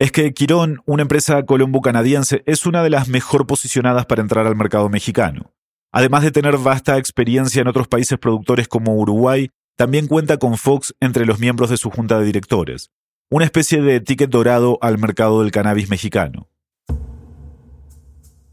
Es 0.00 0.10
que 0.10 0.34
Quirón, 0.34 0.80
una 0.84 1.02
empresa 1.02 1.44
colombo-canadiense, 1.44 2.42
es 2.44 2.66
una 2.66 2.82
de 2.82 2.90
las 2.90 3.06
mejor 3.06 3.46
posicionadas 3.46 4.04
para 4.06 4.20
entrar 4.20 4.48
al 4.48 4.56
mercado 4.56 4.88
mexicano. 4.88 5.52
Además 5.92 6.24
de 6.24 6.32
tener 6.32 6.58
vasta 6.58 6.98
experiencia 6.98 7.62
en 7.62 7.68
otros 7.68 7.86
países 7.86 8.18
productores 8.18 8.66
como 8.66 8.96
Uruguay, 8.96 9.48
también 9.76 10.08
cuenta 10.08 10.38
con 10.38 10.56
Fox 10.56 10.92
entre 10.98 11.24
los 11.24 11.38
miembros 11.38 11.70
de 11.70 11.76
su 11.76 11.90
junta 11.90 12.18
de 12.18 12.26
directores, 12.26 12.90
una 13.30 13.44
especie 13.44 13.80
de 13.80 14.00
ticket 14.00 14.28
dorado 14.28 14.78
al 14.82 14.98
mercado 14.98 15.42
del 15.42 15.52
cannabis 15.52 15.88
mexicano. 15.88 16.48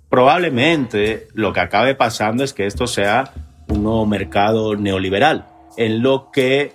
Probablemente 0.07 1.29
lo 1.33 1.51
que 1.51 1.61
acabe 1.61 1.95
pasando 1.95 2.43
es 2.43 2.53
que 2.53 2.67
esto 2.67 2.85
sea 2.85 3.33
un 3.67 3.81
nuevo 3.81 4.05
mercado 4.05 4.75
neoliberal, 4.75 5.47
en 5.77 6.01
lo 6.01 6.31
que 6.31 6.73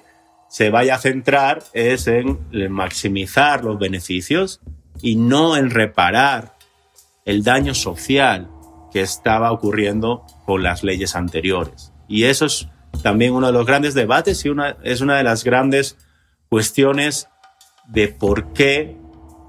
se 0.49 0.71
vaya 0.71 0.95
a 0.95 0.99
centrar 0.99 1.63
es 1.73 2.07
en 2.07 2.39
maximizar 2.71 3.65
los 3.65 3.79
beneficios 3.79 4.61
y 5.03 5.17
no 5.17 5.57
en 5.57 5.71
reparar 5.71 6.55
el 7.25 7.43
daño 7.43 7.75
social 7.75 8.49
que 8.93 9.03
estaba 9.03 9.53
ocurriendo 9.53 10.25
con 10.45 10.63
las 10.63 10.83
leyes 10.83 11.17
anteriores. 11.17 11.93
Y 12.09 12.25
eso 12.25 12.47
es 12.47 12.69
también 13.03 13.35
uno 13.35 13.49
de 13.49 13.53
los 13.53 13.67
grandes 13.67 13.95
debates 13.95 14.45
y 14.45 14.51
es 14.85 15.01
una 15.01 15.17
de 15.17 15.23
las 15.25 15.45
grandes 15.45 15.99
cuestiones 16.49 17.29
de 17.89 18.09
por 18.09 18.53
qué 18.53 18.97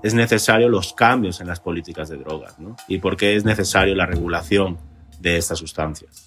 es 0.04 0.14
necesario 0.14 0.70
los 0.70 0.94
cambios 0.94 1.42
en 1.42 1.48
las 1.48 1.60
políticas 1.60 2.10
de 2.10 2.18
drogas 2.18 2.56
y 2.88 3.00
por 3.00 3.18
qué 3.18 3.36
es 3.36 3.46
necesario 3.46 3.96
la 3.96 4.06
regulación 4.06 4.78
de 5.20 5.38
estas 5.38 5.60
sustancias. 5.60 6.27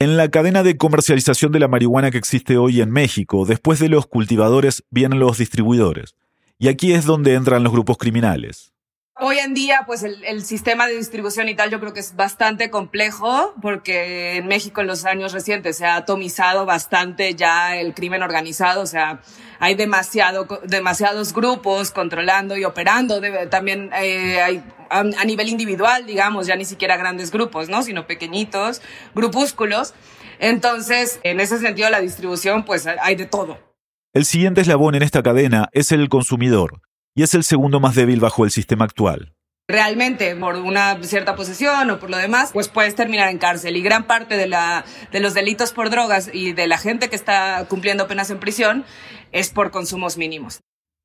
En 0.00 0.16
la 0.16 0.28
cadena 0.28 0.64
de 0.64 0.76
comercialización 0.76 1.52
de 1.52 1.60
la 1.60 1.68
marihuana 1.68 2.10
que 2.10 2.18
existe 2.18 2.58
hoy 2.58 2.80
en 2.80 2.90
México, 2.90 3.46
después 3.46 3.78
de 3.78 3.88
los 3.88 4.06
cultivadores 4.06 4.84
vienen 4.90 5.20
los 5.20 5.38
distribuidores. 5.38 6.16
Y 6.58 6.66
aquí 6.68 6.92
es 6.92 7.04
donde 7.04 7.34
entran 7.34 7.62
los 7.62 7.72
grupos 7.72 7.96
criminales. 7.96 8.73
Hoy 9.20 9.38
en 9.38 9.54
día, 9.54 9.82
pues 9.86 10.02
el, 10.02 10.44
sistema 10.44 10.88
de 10.88 10.96
distribución 10.96 11.48
y 11.48 11.54
tal 11.54 11.70
yo 11.70 11.78
creo 11.78 11.94
que 11.94 12.00
es 12.00 12.16
bastante 12.16 12.68
complejo 12.68 13.54
porque 13.62 14.36
en 14.36 14.48
México 14.48 14.80
en 14.80 14.88
los 14.88 15.04
años 15.04 15.32
recientes 15.32 15.76
se 15.76 15.86
ha 15.86 15.94
atomizado 15.94 16.66
bastante 16.66 17.36
ya 17.36 17.76
el 17.76 17.94
crimen 17.94 18.24
organizado, 18.24 18.82
o 18.82 18.86
sea, 18.86 19.20
hay 19.60 19.76
demasiado, 19.76 20.48
demasiados 20.64 21.32
grupos 21.32 21.92
controlando 21.92 22.56
y 22.56 22.64
operando, 22.64 23.20
también 23.50 23.90
eh, 23.94 24.40
hay 24.40 24.64
a, 24.90 25.24
nivel 25.24 25.48
individual, 25.48 26.06
digamos, 26.06 26.48
ya 26.48 26.56
ni 26.56 26.64
siquiera 26.64 26.96
grandes 26.96 27.30
grupos, 27.30 27.68
¿no? 27.68 27.82
Sino 27.82 28.08
pequeñitos, 28.08 28.82
grupúsculos. 29.14 29.94
Entonces, 30.40 31.20
en 31.22 31.38
ese 31.38 31.58
sentido, 31.58 31.88
la 31.88 32.00
distribución, 32.00 32.64
pues 32.64 32.86
hay 32.86 33.14
de 33.14 33.26
todo. 33.26 33.58
El 34.12 34.24
siguiente 34.24 34.60
eslabón 34.60 34.96
en 34.96 35.02
esta 35.02 35.22
cadena 35.22 35.68
es 35.72 35.92
el 35.92 36.08
consumidor, 36.08 36.80
y 37.14 37.22
es 37.22 37.34
el 37.34 37.44
segundo 37.44 37.80
más 37.80 37.94
débil 37.94 38.20
bajo 38.20 38.44
el 38.44 38.50
sistema 38.50 38.84
actual. 38.84 39.34
Realmente, 39.66 40.36
por 40.36 40.56
una 40.56 41.02
cierta 41.02 41.36
posesión 41.36 41.88
o 41.90 41.98
por 41.98 42.10
lo 42.10 42.18
demás, 42.18 42.50
pues 42.52 42.68
puedes 42.68 42.94
terminar 42.94 43.30
en 43.30 43.38
cárcel. 43.38 43.76
Y 43.76 43.82
gran 43.82 44.06
parte 44.06 44.36
de, 44.36 44.46
la, 44.46 44.84
de 45.10 45.20
los 45.20 45.32
delitos 45.32 45.72
por 45.72 45.88
drogas 45.88 46.30
y 46.30 46.52
de 46.52 46.66
la 46.66 46.76
gente 46.76 47.08
que 47.08 47.16
está 47.16 47.64
cumpliendo 47.68 48.06
penas 48.06 48.30
en 48.30 48.38
prisión 48.38 48.84
es 49.32 49.48
por 49.48 49.70
consumos 49.70 50.18
mínimos. 50.18 50.60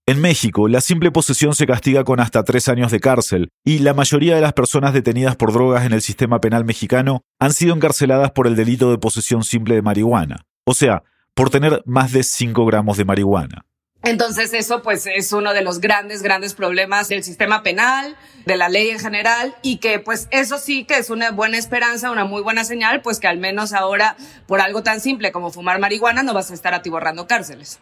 En 0.10 0.20
México, 0.20 0.68
la 0.68 0.82
simple 0.82 1.12
posesión 1.12 1.54
se 1.54 1.68
castiga 1.68 2.04
con 2.04 2.20
hasta 2.20 2.44
tres 2.44 2.68
años 2.68 2.92
de 2.92 3.00
cárcel, 3.00 3.50
y 3.64 3.78
la 3.78 3.94
mayoría 3.94 4.34
de 4.34 4.42
las 4.42 4.54
personas 4.54 4.92
detenidas 4.92 5.36
por 5.36 5.54
drogas 5.54 5.86
en 5.86 5.94
el 5.94 6.02
sistema 6.02 6.42
penal 6.42 6.66
mexicano 6.66 7.22
han 7.38 7.54
sido 7.54 7.76
encarceladas 7.76 8.32
por 8.32 8.48
el 8.48 8.56
delito 8.56 8.90
de 8.90 8.98
posesión 8.98 9.44
simple 9.44 9.76
de 9.76 9.84
marihuana, 9.84 10.48
o 10.66 10.74
sea, 10.74 11.04
por 11.36 11.52
tener 11.52 11.84
más 11.86 12.12
de 12.12 12.24
5 12.24 12.66
gramos 12.66 12.98
de 12.98 13.06
marihuana. 13.06 13.66
Entonces 14.04 14.54
eso 14.54 14.82
pues 14.82 15.06
es 15.08 15.34
uno 15.34 15.54
de 15.54 15.62
los 15.62 15.82
grandes, 15.82 16.22
grandes 16.22 16.54
problemas 16.54 17.10
del 17.10 17.24
sistema 17.24 17.64
penal, 17.64 18.16
de 18.46 18.56
la 18.56 18.70
ley 18.70 18.90
en 18.90 19.00
general 19.00 19.54
y 19.62 19.78
que 19.78 20.00
pues 20.00 20.28
eso 20.32 20.58
sí 20.58 20.86
que 20.86 20.98
es 20.98 21.10
una 21.10 21.32
buena 21.32 21.58
esperanza, 21.58 22.10
una 22.10 22.24
muy 22.24 22.42
buena 22.42 22.64
señal, 22.64 23.02
pues 23.02 23.20
que 23.20 23.28
al 23.28 23.38
menos 23.38 23.74
ahora 23.74 24.16
por 24.48 24.62
algo 24.62 24.84
tan 24.84 25.02
simple 25.02 25.32
como 25.32 25.52
fumar 25.52 25.80
marihuana 25.80 26.24
no 26.24 26.34
vas 26.34 26.50
a 26.50 26.54
estar 26.54 26.74
atiborrando 26.74 27.28
cárceles. 27.28 27.80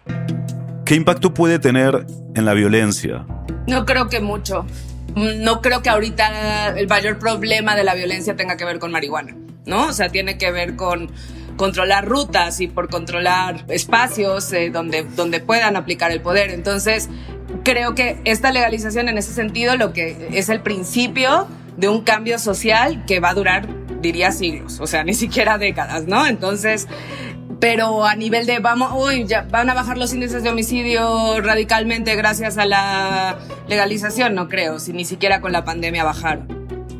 ¿Qué 0.86 0.95
impacto 0.95 1.34
puede 1.34 1.60
tener 1.60 2.08
en 2.34 2.45
la 2.45 2.53
violencia? 2.53 3.25
No 3.67 3.86
creo 3.86 4.10
que 4.10 4.19
mucho. 4.19 4.65
No 5.15 5.62
creo 5.62 5.82
que 5.82 5.89
ahorita 5.89 6.77
el 6.77 6.88
mayor 6.88 7.19
problema 7.19 7.75
de 7.75 7.84
la 7.84 7.93
violencia 7.93 8.36
tenga 8.36 8.58
que 8.58 8.65
ver 8.65 8.80
con 8.80 8.91
marihuana, 8.91 9.36
¿no? 9.65 9.88
O 9.88 9.93
sea, 9.93 10.10
tiene 10.10 10.38
que 10.38 10.51
ver 10.51 10.75
con 10.75 11.12
controlar 11.58 12.08
rutas 12.08 12.62
y 12.62 12.67
por 12.67 12.89
controlar 12.89 13.65
espacios 13.67 14.54
eh, 14.54 14.70
donde, 14.70 15.04
donde 15.04 15.39
puedan 15.41 15.76
aplicar 15.76 16.12
el 16.12 16.22
poder. 16.22 16.52
Entonces, 16.52 17.10
creo 17.63 17.96
que 17.96 18.22
esta 18.24 18.52
legalización 18.52 19.10
en 19.10 19.17
ese 19.17 19.34
sentido 19.34 19.76
lo 19.76 19.91
que 19.91 20.30
es 20.32 20.50
el 20.50 20.62
principio 20.62 21.48
de 21.76 21.89
un 21.89 22.02
cambio 22.02 22.39
social 22.39 23.04
que 23.06 23.20
va 23.20 23.30
a 23.30 23.34
durar, 23.34 23.67
diría, 24.02 24.32
siglos, 24.32 24.80
o 24.80 24.88
sea, 24.88 25.04
ni 25.04 25.13
siquiera 25.13 25.58
décadas, 25.58 26.06
¿no? 26.08 26.26
Entonces, 26.26 26.88
pero 27.60 28.06
a 28.06 28.15
nivel 28.15 28.46
de 28.46 28.60
vamos, 28.60 28.91
uy, 28.96 29.26
ya 29.26 29.48
van 29.50 29.70
a 29.70 29.74
bajar 29.74 29.98
los 29.98 30.13
índices 30.13 30.43
de 30.43 30.50
homicidio 30.50 31.41
radicalmente 31.41 32.15
gracias 32.15 32.58
a 32.58 32.65
la 32.65 33.39
legalización, 33.67 34.36
no 34.36 34.48
creo, 34.48 34.80
si 34.80 34.93
ni 34.93 35.06
siquiera 35.06 35.41
con 35.41 35.52
la 35.52 35.65
pandemia 35.65 36.04
bajaron. 36.04 36.57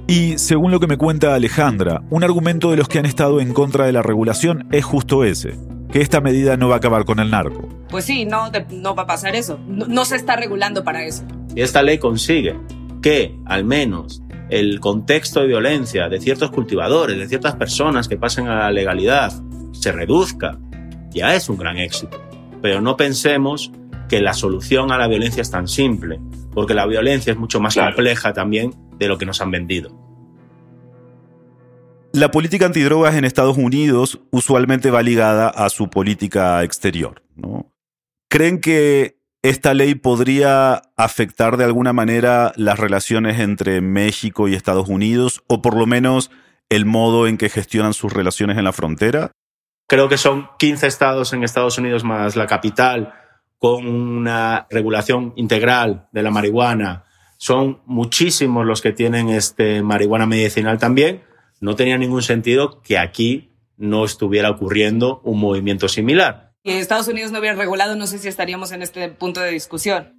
Y 0.10 0.38
según 0.38 0.72
lo 0.72 0.80
que 0.80 0.88
me 0.88 0.98
cuenta 0.98 1.36
Alejandra, 1.36 2.02
un 2.10 2.24
argumento 2.24 2.72
de 2.72 2.78
los 2.78 2.88
que 2.88 2.98
han 2.98 3.06
estado 3.06 3.42
en 3.42 3.54
contra 3.54 3.86
de 3.86 3.92
la 3.92 4.02
regulación 4.02 4.66
es 4.72 4.86
justo 4.86 5.26
ese, 5.26 5.56
que 5.92 6.00
esta 6.00 6.22
medida 6.22 6.56
no 6.56 6.70
va 6.70 6.76
a 6.76 6.78
acabar 6.78 7.04
con 7.04 7.20
el 7.20 7.30
narco. 7.30 7.68
Pues 7.90 8.06
sí, 8.06 8.24
no, 8.24 8.50
no 8.72 8.96
va 8.96 9.04
a 9.04 9.06
pasar 9.06 9.36
eso. 9.36 9.60
No, 9.68 10.06
se 10.06 10.16
está 10.16 10.38
regulando 10.38 10.86
para 10.86 11.04
eso. 11.04 11.26
Y 11.54 11.62
esta 11.62 11.84
ley 11.84 11.98
consigue 11.98 12.58
que 13.02 13.38
al 13.46 13.66
menos 13.66 14.24
el 14.50 14.80
contexto 14.80 15.42
de 15.42 15.48
violencia 15.48 16.08
de 16.08 16.22
ciertos 16.22 16.52
cultivadores, 16.52 17.18
de 17.18 17.28
ciertas 17.28 17.58
personas 17.58 18.08
que 18.08 18.16
pasen 18.16 18.48
a 18.48 18.60
la 18.60 18.72
legalidad, 18.72 19.34
se 19.74 19.92
reduzca. 19.92 20.58
Ya 21.10 21.36
es 21.36 21.50
un 21.50 21.58
gran 21.58 21.78
éxito. 21.80 22.22
Pero 22.62 22.80
no 22.80 22.96
pensemos 22.96 23.74
que 24.08 24.22
la 24.22 24.34
solución 24.34 24.94
a 24.94 24.98
la 24.98 25.10
violencia 25.10 25.42
es 25.42 25.52
tan 25.52 25.68
simple, 25.68 26.22
porque 26.54 26.74
la 26.74 26.86
violencia 26.86 27.34
es 27.34 27.38
mucho 27.38 27.60
más 27.60 27.76
compleja 27.76 28.32
también 28.32 28.87
de 28.98 29.08
lo 29.08 29.18
que 29.18 29.26
nos 29.26 29.42
han 29.42 29.52
vendido. 29.52 30.08
La 32.14 32.32
política 32.32 32.66
antidrogas 32.66 33.16
en 33.16 33.26
Estados 33.26 33.58
Unidos 33.58 34.20
usualmente 34.32 34.92
va 34.92 35.04
ligada 35.04 35.50
a 35.50 35.70
su 35.70 35.90
política 35.90 36.64
exterior. 36.64 37.22
¿no? 37.36 37.72
¿Creen 38.30 38.60
que 38.60 39.18
esta 39.44 39.74
ley 39.74 39.96
podría 39.96 40.82
afectar 40.98 41.58
de 41.58 41.66
alguna 41.66 41.94
manera 41.94 42.54
las 42.56 42.80
relaciones 42.80 43.40
entre 43.40 43.82
México 43.82 44.48
y 44.48 44.56
Estados 44.56 44.90
Unidos 44.90 45.44
o 45.48 45.62
por 45.62 45.78
lo 45.78 45.86
menos 45.86 46.32
el 46.70 46.86
modo 46.86 47.28
en 47.28 47.38
que 47.38 47.50
gestionan 47.50 47.94
sus 47.94 48.12
relaciones 48.12 48.58
en 48.58 48.64
la 48.64 48.74
frontera? 48.74 49.32
Creo 49.88 50.10
que 50.10 50.18
son 50.18 50.50
15 50.60 50.88
estados 50.88 51.34
en 51.34 51.44
Estados 51.44 51.78
Unidos 51.78 52.04
más 52.04 52.36
la 52.36 52.48
capital 52.48 53.14
con 53.58 53.88
una 53.88 54.68
regulación 54.70 55.34
integral 55.36 56.08
de 56.12 56.24
la 56.24 56.32
marihuana. 56.32 57.06
Son 57.38 57.80
muchísimos 57.86 58.66
los 58.66 58.82
que 58.82 58.92
tienen 58.92 59.30
este 59.30 59.82
marihuana 59.82 60.26
medicinal 60.26 60.78
también. 60.78 61.22
No 61.60 61.76
tenía 61.76 61.98
ningún 61.98 62.22
sentido 62.22 62.82
que 62.82 62.98
aquí 62.98 63.52
no 63.78 64.06
estuviera 64.06 64.50
ocurriendo 64.50 65.22
un 65.24 65.40
movimiento 65.40 65.88
similar. 65.88 66.54
Si 66.64 66.72
Estados 66.72 67.08
Unidos 67.08 67.32
no 67.32 67.40
hubiera 67.40 67.56
regulado, 67.56 67.96
no 67.96 68.08
sé 68.08 68.18
si 68.18 68.28
estaríamos 68.28 68.72
en 68.72 68.82
este 68.82 69.08
punto 69.10 69.40
de 69.40 69.52
discusión. 69.52 70.14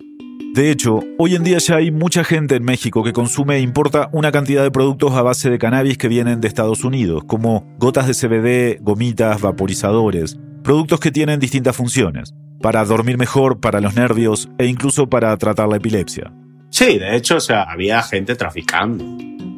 De 0.55 0.71
hecho, 0.71 1.01
hoy 1.19 1.35
en 1.35 1.45
día 1.45 1.59
ya 1.59 1.77
hay 1.77 1.91
mucha 1.91 2.25
gente 2.25 2.57
en 2.57 2.65
México 2.65 3.05
que 3.05 3.13
consume 3.13 3.57
e 3.57 3.61
importa 3.61 4.09
una 4.13 4.33
cantidad 4.33 4.63
de 4.63 4.71
productos 4.71 5.13
a 5.13 5.23
base 5.23 5.51
de 5.51 5.59
cannabis 5.59 5.99
que 5.99 6.09
vienen 6.09 6.41
de 6.41 6.49
Estados 6.49 6.85
Unidos, 6.85 7.23
como 7.27 7.67
gotas 7.79 8.07
de 8.07 8.15
CBD, 8.15 8.83
gomitas, 8.83 9.41
vaporizadores, 9.41 10.39
productos 10.65 11.01
que 11.01 11.13
tienen 11.13 11.39
distintas 11.39 11.77
funciones, 11.77 12.35
para 12.63 12.85
dormir 12.85 13.19
mejor, 13.19 13.61
para 13.61 13.81
los 13.81 13.95
nervios 13.95 14.49
e 14.59 14.67
incluso 14.67 15.09
para 15.09 15.37
tratar 15.37 15.69
la 15.69 15.77
epilepsia. 15.77 16.33
Sí, 16.71 16.99
de 16.99 17.17
hecho, 17.17 17.37
o 17.37 17.41
sea, 17.41 17.63
había 17.63 18.03
gente 18.03 18.37
traficando, 18.37 19.05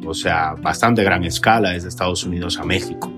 o 0.07 0.13
sea, 0.13 0.53
bastante 0.53 1.03
gran 1.03 1.23
escala 1.23 1.71
desde 1.71 1.89
Estados 1.89 2.23
Unidos 2.23 2.57
a 2.57 2.63
México. 2.63 3.11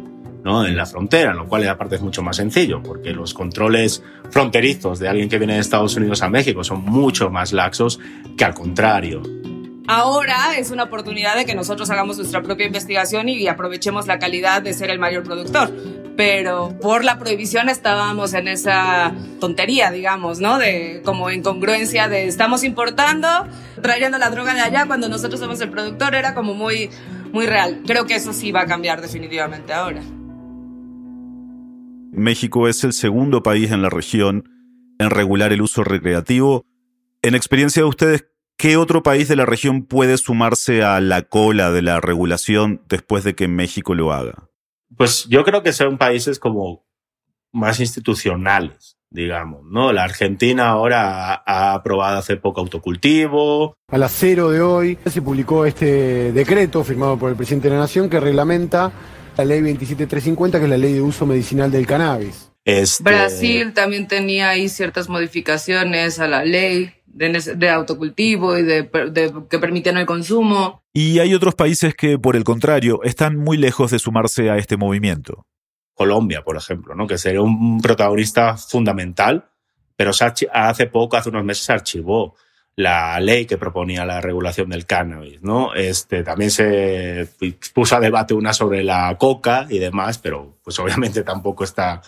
¿no? 0.44 0.66
en 0.66 0.76
la 0.76 0.86
frontera, 0.86 1.34
lo 1.34 1.48
cual 1.48 1.68
aparte 1.70 1.96
es 1.96 2.02
mucho 2.02 2.22
más 2.22 2.36
sencillo, 2.36 2.84
porque 2.84 3.12
los 3.12 3.34
controles 3.34 4.04
fronterizos 4.30 5.00
de 5.00 5.08
alguien 5.08 5.30
que 5.30 5.38
viene 5.38 5.54
de 5.54 5.62
Estados 5.62 5.96
Unidos 5.96 6.22
a 6.22 6.30
México 6.30 6.64
son 6.64 6.84
mucho 6.84 7.30
más 7.30 7.54
laxos 7.54 8.00
que 8.38 8.44
al 8.44 8.54
contrario. 8.54 9.22
Ahora 9.88 10.58
es 10.58 10.72
una 10.72 10.84
oportunidad 10.84 11.36
de 11.36 11.46
que 11.46 11.56
nosotros 11.56 11.90
hagamos 11.90 12.18
nuestra 12.18 12.42
propia 12.42 12.66
investigación 12.66 13.28
y 13.30 13.48
aprovechemos 13.48 14.08
la 14.08 14.20
calidad 14.20 14.62
de 14.62 14.74
ser 14.74 14.90
el 14.90 15.00
mayor 15.00 15.24
productor. 15.24 15.72
Pero 16.16 16.78
por 16.80 17.04
la 17.04 17.18
prohibición 17.18 17.70
estábamos 17.70 18.34
en 18.34 18.48
esa 18.48 19.14
tontería, 19.40 19.90
digamos, 19.92 20.40
¿no? 20.40 20.60
De 20.60 21.02
como 21.04 21.32
incongruencia 21.32 22.08
de 22.08 22.28
estamos 22.28 22.64
importando, 22.64 23.28
trayendo 23.82 24.18
la 24.20 24.30
droga 24.30 24.54
de 24.54 24.62
allá 24.62 24.86
cuando 24.86 25.10
nosotros 25.10 25.40
somos 25.40 25.60
el 25.62 25.70
productor, 25.70 26.14
era 26.14 26.36
como 26.36 26.54
muy, 26.54 26.90
muy 27.32 27.48
real. 27.48 27.82
Creo 27.86 28.06
que 28.06 28.16
eso 28.16 28.32
sí 28.32 28.52
va 28.52 28.62
a 28.62 28.68
cambiar 28.68 29.02
definitivamente 29.02 29.74
ahora. 29.74 30.02
México 32.12 32.68
es 32.68 32.84
el 32.84 32.94
segundo 32.94 33.42
país 33.42 33.72
en 33.72 33.82
la 33.82 33.90
región 33.90 34.50
en 35.00 35.10
regular 35.10 35.52
el 35.52 35.62
uso 35.62 35.84
recreativo. 35.84 36.66
En 37.24 37.34
experiencia 37.36 37.82
de 37.82 37.90
ustedes, 37.90 38.28
¿qué 38.58 38.78
otro 38.78 39.02
país 39.02 39.28
de 39.28 39.36
la 39.36 39.46
región 39.46 39.84
puede 39.84 40.18
sumarse 40.18 40.84
a 40.84 41.00
la 41.02 41.24
cola 41.24 41.72
de 41.72 41.82
la 41.82 42.00
regulación 42.02 42.82
después 42.88 43.24
de 43.24 43.34
que 43.34 43.48
México 43.48 43.96
lo 43.96 44.14
haga? 44.14 44.50
Pues 44.98 45.26
yo 45.28 45.44
creo 45.44 45.64
que 45.64 45.74
son 45.74 45.98
países 45.98 46.40
como 46.40 46.86
más 47.52 47.80
institucionales, 47.80 48.98
digamos, 49.10 49.64
¿no? 49.66 49.92
La 49.94 50.04
Argentina 50.04 50.70
ahora 50.70 51.44
ha 51.46 51.74
aprobado 51.74 52.18
hace 52.18 52.36
poco 52.38 52.62
autocultivo. 52.62 53.76
A 53.88 53.98
las 53.98 54.12
cero 54.12 54.50
de 54.50 54.62
hoy 54.62 54.98
se 55.06 55.22
publicó 55.22 55.66
este 55.66 56.32
decreto 56.32 56.84
firmado 56.84 57.18
por 57.18 57.30
el 57.30 57.36
presidente 57.36 57.70
de 57.70 57.76
la 57.76 57.82
Nación 57.82 58.10
que 58.10 58.20
reglamenta 58.20 58.92
la 59.38 59.46
ley 59.46 59.62
27350, 59.62 60.60
que 60.60 60.66
es 60.66 60.70
la 60.70 60.78
ley 60.78 60.94
de 60.94 61.02
uso 61.02 61.26
medicinal 61.26 61.72
del 61.72 61.86
cannabis. 61.86 62.52
Este... 62.66 63.04
Brasil 63.04 63.74
también 63.74 64.08
tenía 64.08 64.50
ahí 64.50 64.70
ciertas 64.70 65.10
modificaciones 65.10 66.20
a 66.20 66.28
la 66.28 66.46
ley 66.46 66.94
de, 67.14 67.70
autocultivo 67.70 68.58
y 68.58 68.64
de, 68.64 68.90
que 69.50 69.60
permitían 69.60 69.98
el 69.98 70.06
consumo. 70.06 70.84
Y 70.94 71.20
hay 71.20 71.34
otros 71.34 71.56
países 71.56 71.96
que, 71.96 72.18
por 72.18 72.36
el 72.36 72.44
contrario, 72.44 73.02
están 73.04 73.38
muy 73.38 73.58
lejos 73.58 73.92
de 73.92 74.00
sumarse 74.00 74.50
a 74.50 74.58
este 74.58 74.78
movimiento. 74.78 75.46
Colombia, 75.94 76.44
por 76.44 76.58
ejemplo, 76.58 76.96
¿no? 76.96 77.08
que 77.08 77.18
sería 77.18 77.42
un 77.42 77.80
protagonista 77.82 78.58
fundamental, 78.58 79.46
pero 79.96 80.12
hace 80.12 80.88
poco, 80.88 81.18
hace 81.18 81.30
unos 81.30 81.44
meses, 81.44 81.66
se 81.66 81.74
archivó 81.74 82.36
la 82.76 83.20
ley 83.20 83.46
que 83.46 83.58
proponía 83.58 84.04
la 84.06 84.20
regulación 84.20 84.70
del 84.70 84.88
cannabis, 84.88 85.44
¿no? 85.44 85.76
Este, 85.76 86.24
también 86.24 86.50
se 86.50 87.30
puso 87.74 87.96
a 87.96 88.00
debate 88.00 88.34
una 88.34 88.52
sobre 88.52 88.84
la 88.84 89.16
coca 89.20 89.68
y 89.70 89.78
demás, 89.78 90.18
pero 90.18 90.58
pues 90.64 90.80
obviamente 90.80 91.22
tampoco 91.24 91.64
está 91.64 92.02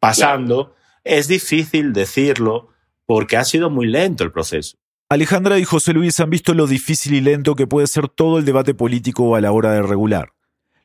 pasando. 0.00 0.74
Es 1.04 1.28
difícil 1.28 1.92
decirlo 1.92 2.70
porque 3.10 3.36
ha 3.36 3.42
sido 3.42 3.70
muy 3.70 3.88
lento 3.88 4.22
el 4.22 4.30
proceso. 4.30 4.76
Alejandra 5.08 5.58
y 5.58 5.64
José 5.64 5.92
Luis 5.92 6.20
han 6.20 6.30
visto 6.30 6.54
lo 6.54 6.68
difícil 6.68 7.12
y 7.14 7.20
lento 7.20 7.56
que 7.56 7.66
puede 7.66 7.88
ser 7.88 8.08
todo 8.08 8.38
el 8.38 8.44
debate 8.44 8.72
político 8.72 9.34
a 9.34 9.40
la 9.40 9.50
hora 9.50 9.72
de 9.72 9.82
regular. 9.82 10.32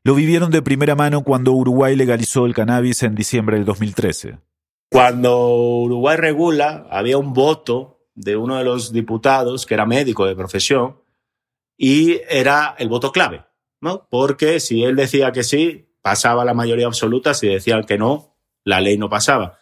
Lo 0.04 0.16
vivieron 0.16 0.50
de 0.50 0.64
primera 0.64 0.96
mano 0.96 1.24
cuando 1.24 1.52
Uruguay 1.52 1.96
legalizó 1.96 2.48
el 2.48 2.56
cannabis 2.56 3.04
en 3.04 3.14
diciembre 3.14 3.58
del 3.58 3.66
2013. 3.66 4.40
Cuando 4.90 5.56
Uruguay 5.56 6.18
regula, 6.18 6.88
había 6.90 7.20
un 7.20 7.32
voto 7.34 8.00
de 8.16 8.36
uno 8.36 8.58
de 8.58 8.64
los 8.64 8.92
diputados 8.92 9.68
que 9.68 9.76
era 9.76 9.86
médico 9.86 10.26
de 10.26 10.36
profesión 10.36 10.98
y 11.78 12.22
era 12.28 12.74
el 12.80 12.90
voto 12.90 13.12
clave, 13.12 13.46
¿no? 13.82 14.08
Porque 14.10 14.60
si 14.60 14.84
él 14.84 14.96
decía 14.96 15.32
que 15.32 15.44
sí, 15.44 15.94
pasaba 16.02 16.44
la 16.44 16.56
mayoría 16.56 16.88
absoluta, 16.88 17.36
si 17.36 17.50
decían 17.50 17.84
que 17.84 18.00
no, 18.00 18.36
la 18.64 18.82
ley 18.82 18.98
no 18.98 19.12
pasaba. 19.12 19.60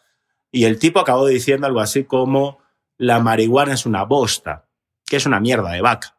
Y 0.53 0.65
el 0.65 0.77
tipo 0.77 0.99
acabó 0.99 1.25
diciendo 1.25 1.65
algo 1.65 1.79
así 1.79 2.03
como 2.03 2.59
la 2.99 3.19
marihuana 3.19 3.73
es 3.73 3.87
una 3.87 4.03
bosta, 4.03 4.67
que 5.03 5.15
es 5.15 5.25
una 5.25 5.39
mierda 5.39 5.71
de 5.71 5.81
vaca, 5.81 6.15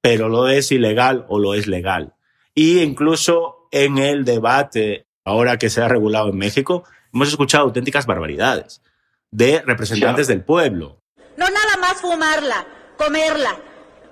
pero 0.00 0.30
lo 0.30 0.48
es 0.48 0.72
ilegal 0.72 1.26
o 1.28 1.38
lo 1.38 1.52
es 1.52 1.66
legal. 1.66 2.14
Y 2.54 2.80
incluso 2.80 3.68
en 3.70 3.98
el 3.98 4.24
debate, 4.24 5.06
ahora 5.26 5.58
que 5.58 5.68
se 5.68 5.82
ha 5.82 5.88
regulado 5.88 6.30
en 6.30 6.38
México, 6.38 6.84
hemos 7.12 7.28
escuchado 7.28 7.64
auténticas 7.64 8.06
barbaridades 8.06 8.80
de 9.30 9.60
representantes 9.60 10.26
del 10.26 10.42
pueblo, 10.42 11.02
no 11.36 11.44
nada 11.50 11.76
más 11.78 12.00
fumarla, 12.00 12.66
comerla. 12.96 13.58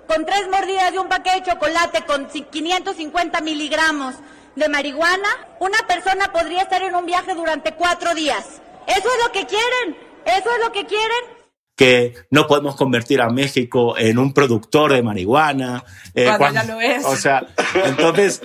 Con 0.07 0.27
tres 0.27 0.47
mordidas 0.47 0.91
de 0.91 0.99
un 0.99 1.09
paquete 1.09 1.39
de 1.39 1.51
chocolate 1.51 2.05
con 2.05 2.27
550 2.27 3.41
miligramos 3.41 4.13
de 4.55 4.69
marihuana, 4.69 5.27
una 5.59 5.79
persona 5.87 6.31
podría 6.31 6.61
estar 6.61 6.83
en 6.83 6.93
un 6.93 7.07
viaje 7.07 7.33
durante 7.33 7.73
cuatro 7.73 8.13
días. 8.13 8.61
Eso 8.87 9.09
es 9.09 9.25
lo 9.25 9.31
que 9.31 9.45
quieren. 9.45 9.97
Eso 10.25 10.49
es 10.49 10.65
lo 10.65 10.71
que 10.71 10.85
quieren 10.85 11.35
que 11.75 12.13
no 12.31 12.47
podemos 12.47 12.75
convertir 12.75 13.21
a 13.21 13.29
México 13.29 13.97
en 13.97 14.17
un 14.17 14.33
productor 14.33 14.93
de 14.93 15.03
marihuana. 15.03 15.83
Eh, 16.13 16.29
cuando, 16.37 16.61
ya 16.61 16.63
lo 16.63 16.79
es. 16.79 17.05
O 17.05 17.15
sea, 17.15 17.45
entonces, 17.85 18.41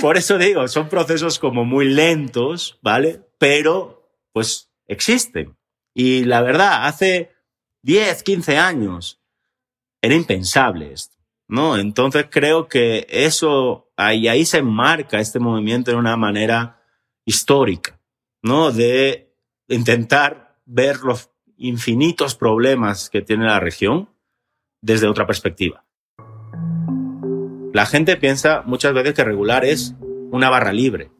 por 0.00 0.16
eso 0.16 0.38
digo, 0.38 0.66
son 0.66 0.88
procesos 0.88 1.38
como 1.38 1.64
muy 1.64 1.88
lentos, 1.88 2.78
¿vale? 2.82 3.20
Pero, 3.38 4.10
pues, 4.32 4.70
existen. 4.86 5.56
Y 5.94 6.24
la 6.24 6.42
verdad, 6.42 6.86
hace 6.86 7.30
10, 7.82 8.22
15 8.22 8.58
años. 8.58 9.20
Era 10.00 10.14
impensable 10.14 10.92
esto, 10.92 11.16
¿no? 11.48 11.76
Entonces 11.76 12.26
creo 12.30 12.68
que 12.68 13.04
eso, 13.10 13.90
ahí, 13.96 14.28
ahí 14.28 14.44
se 14.44 14.62
marca 14.62 15.18
este 15.18 15.40
movimiento 15.40 15.90
de 15.90 15.96
una 15.96 16.16
manera 16.16 16.80
histórica, 17.24 18.00
¿no? 18.40 18.70
De 18.70 19.27
intentar 19.68 20.56
ver 20.66 21.00
los 21.00 21.30
infinitos 21.56 22.34
problemas 22.34 23.10
que 23.10 23.22
tiene 23.22 23.46
la 23.46 23.60
región 23.60 24.10
desde 24.80 25.08
otra 25.08 25.26
perspectiva. 25.26 25.84
La 27.72 27.86
gente 27.86 28.16
piensa 28.16 28.62
muchas 28.64 28.94
veces 28.94 29.14
que 29.14 29.24
regular 29.24 29.64
es 29.64 29.94
una 30.30 30.50
barra 30.50 30.72
libre. 30.72 31.10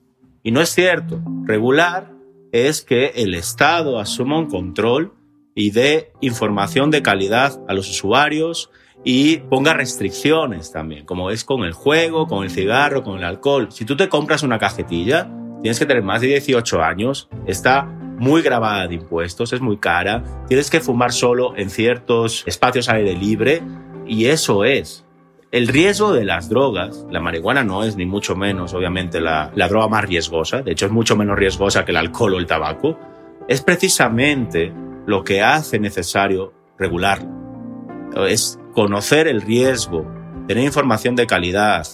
Y 0.43 0.51
no 0.51 0.61
es 0.61 0.71
cierto. 0.71 1.21
Regular 1.45 2.13
es 2.53 2.83
que 2.83 3.13
el 3.17 3.35
Estado 3.35 3.99
asuma 3.99 4.39
un 4.39 4.49
control 4.49 5.13
y 5.55 5.71
dé 5.71 6.13
información 6.21 6.91
de 6.91 7.03
calidad 7.03 7.61
a 7.69 7.75
los 7.75 7.91
usuarios 7.91 8.71
y 9.05 9.39
ponga 9.39 9.75
restricciones 9.75 10.73
también, 10.73 11.05
como 11.05 11.31
es 11.31 11.45
con 11.45 11.65
el 11.65 11.73
juego, 11.73 12.27
con 12.27 12.45
el 12.45 12.51
cigarro, 12.51 13.03
con 13.03 13.19
el 13.19 13.25
alcohol. 13.25 13.69
Si 13.71 13.85
tú 13.85 13.97
te 13.97 14.09
compras 14.09 14.43
una 14.43 14.59
cajetilla, 14.59 15.31
tienes 15.63 15.79
que 15.79 15.87
tener 15.87 16.03
más 16.03 16.21
de 16.21 16.29
18 16.29 16.83
años, 16.83 17.29
está 17.47 17.89
muy 18.19 18.43
grabada 18.43 18.87
de 18.87 18.97
impuestos, 18.97 19.53
es 19.53 19.61
muy 19.61 19.79
cara, 19.79 20.23
tienes 20.49 20.71
que 20.71 20.81
fumar 20.81 21.13
solo 21.13 21.57
en 21.57 21.71
ciertos 21.71 22.45
espacios 22.47 22.89
aire 22.89 23.15
libre 23.15 23.63
y 24.07 24.27
eso 24.27 24.65
es. 24.65 25.05
El 25.51 25.69
riesgo 25.69 26.13
de 26.13 26.27
las 26.27 26.51
drogas, 26.51 27.07
la 27.11 27.21
marihuana 27.21 27.65
no 27.65 27.83
es 27.83 27.97
ni 27.97 28.05
mucho 28.05 28.37
menos, 28.37 28.75
obviamente, 28.75 29.21
la, 29.21 29.51
la 29.55 29.69
droga 29.69 29.89
más 29.89 30.05
riesgosa, 30.05 30.61
de 30.61 30.73
hecho 30.73 30.85
es 30.85 30.93
mucho 30.93 31.17
menos 31.17 31.39
riesgosa 31.39 31.87
que 31.87 31.93
el 31.93 31.97
alcohol 31.97 32.35
o 32.35 32.39
el 32.39 32.47
tabaco, 32.47 32.99
es 33.49 33.63
precisamente 33.63 34.73
lo 35.07 35.25
que 35.25 35.41
hace 35.41 35.79
necesario 35.79 36.53
regularlo. 36.77 37.31
Es 38.27 38.59
conocer 38.75 39.27
el 39.27 39.41
riesgo 39.41 40.19
tener 40.49 40.65
información 40.65 41.15
de 41.15 41.27
calidad, 41.27 41.87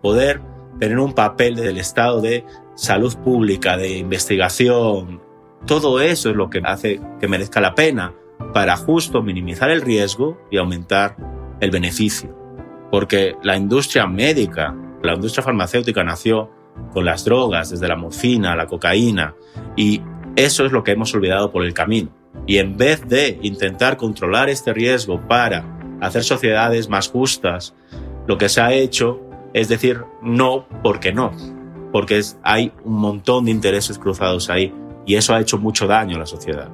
poder 0.00 0.40
tener 0.80 0.98
un 0.98 1.12
papel 1.12 1.54
del 1.54 1.76
estado 1.76 2.20
de 2.20 2.44
salud 2.74 3.14
pública, 3.18 3.76
de 3.76 3.98
investigación, 3.98 5.20
todo 5.66 6.00
eso 6.00 6.30
es 6.30 6.36
lo 6.36 6.50
que 6.50 6.60
hace 6.64 7.00
que 7.20 7.28
merezca 7.28 7.60
la 7.60 7.74
pena 7.74 8.14
para 8.52 8.76
justo 8.76 9.22
minimizar 9.22 9.70
el 9.70 9.82
riesgo 9.82 10.38
y 10.50 10.56
aumentar 10.56 11.16
el 11.60 11.70
beneficio. 11.70 12.34
Porque 12.90 13.36
la 13.42 13.56
industria 13.56 14.06
médica, 14.06 14.74
la 15.02 15.14
industria 15.14 15.42
farmacéutica 15.42 16.02
nació 16.04 16.50
con 16.92 17.04
las 17.04 17.24
drogas, 17.24 17.70
desde 17.70 17.88
la 17.88 17.96
morfina, 17.96 18.56
la 18.56 18.66
cocaína, 18.66 19.34
y 19.76 20.00
eso 20.36 20.64
es 20.64 20.72
lo 20.72 20.84
que 20.84 20.92
hemos 20.92 21.12
olvidado 21.14 21.50
por 21.50 21.64
el 21.64 21.74
camino. 21.74 22.10
Y 22.46 22.58
en 22.58 22.76
vez 22.76 23.06
de 23.06 23.38
intentar 23.42 23.96
controlar 23.96 24.48
este 24.48 24.72
riesgo 24.72 25.20
para 25.26 25.64
hacer 26.00 26.22
sociedades 26.22 26.88
más 26.88 27.08
justas, 27.08 27.74
lo 28.26 28.38
que 28.38 28.48
se 28.48 28.60
ha 28.60 28.72
hecho 28.72 29.20
es 29.52 29.68
decir 29.68 30.04
no 30.22 30.66
porque 30.82 31.12
no, 31.12 31.32
porque 31.92 32.20
hay 32.42 32.72
un 32.84 32.94
montón 32.94 33.46
de 33.46 33.50
intereses 33.50 33.98
cruzados 33.98 34.48
ahí 34.50 34.72
y 35.08 35.16
eso 35.16 35.34
ha 35.34 35.40
hecho 35.40 35.56
mucho 35.56 35.86
daño 35.86 36.16
a 36.16 36.18
la 36.18 36.26
sociedad. 36.26 36.68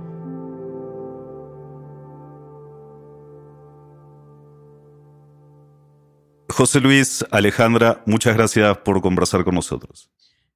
José 6.49 6.81
Luis, 6.81 7.25
Alejandra, 7.31 8.03
muchas 8.07 8.37
gracias 8.37 8.77
por 8.79 9.01
conversar 9.01 9.45
con 9.45 9.55
nosotros. 9.55 10.11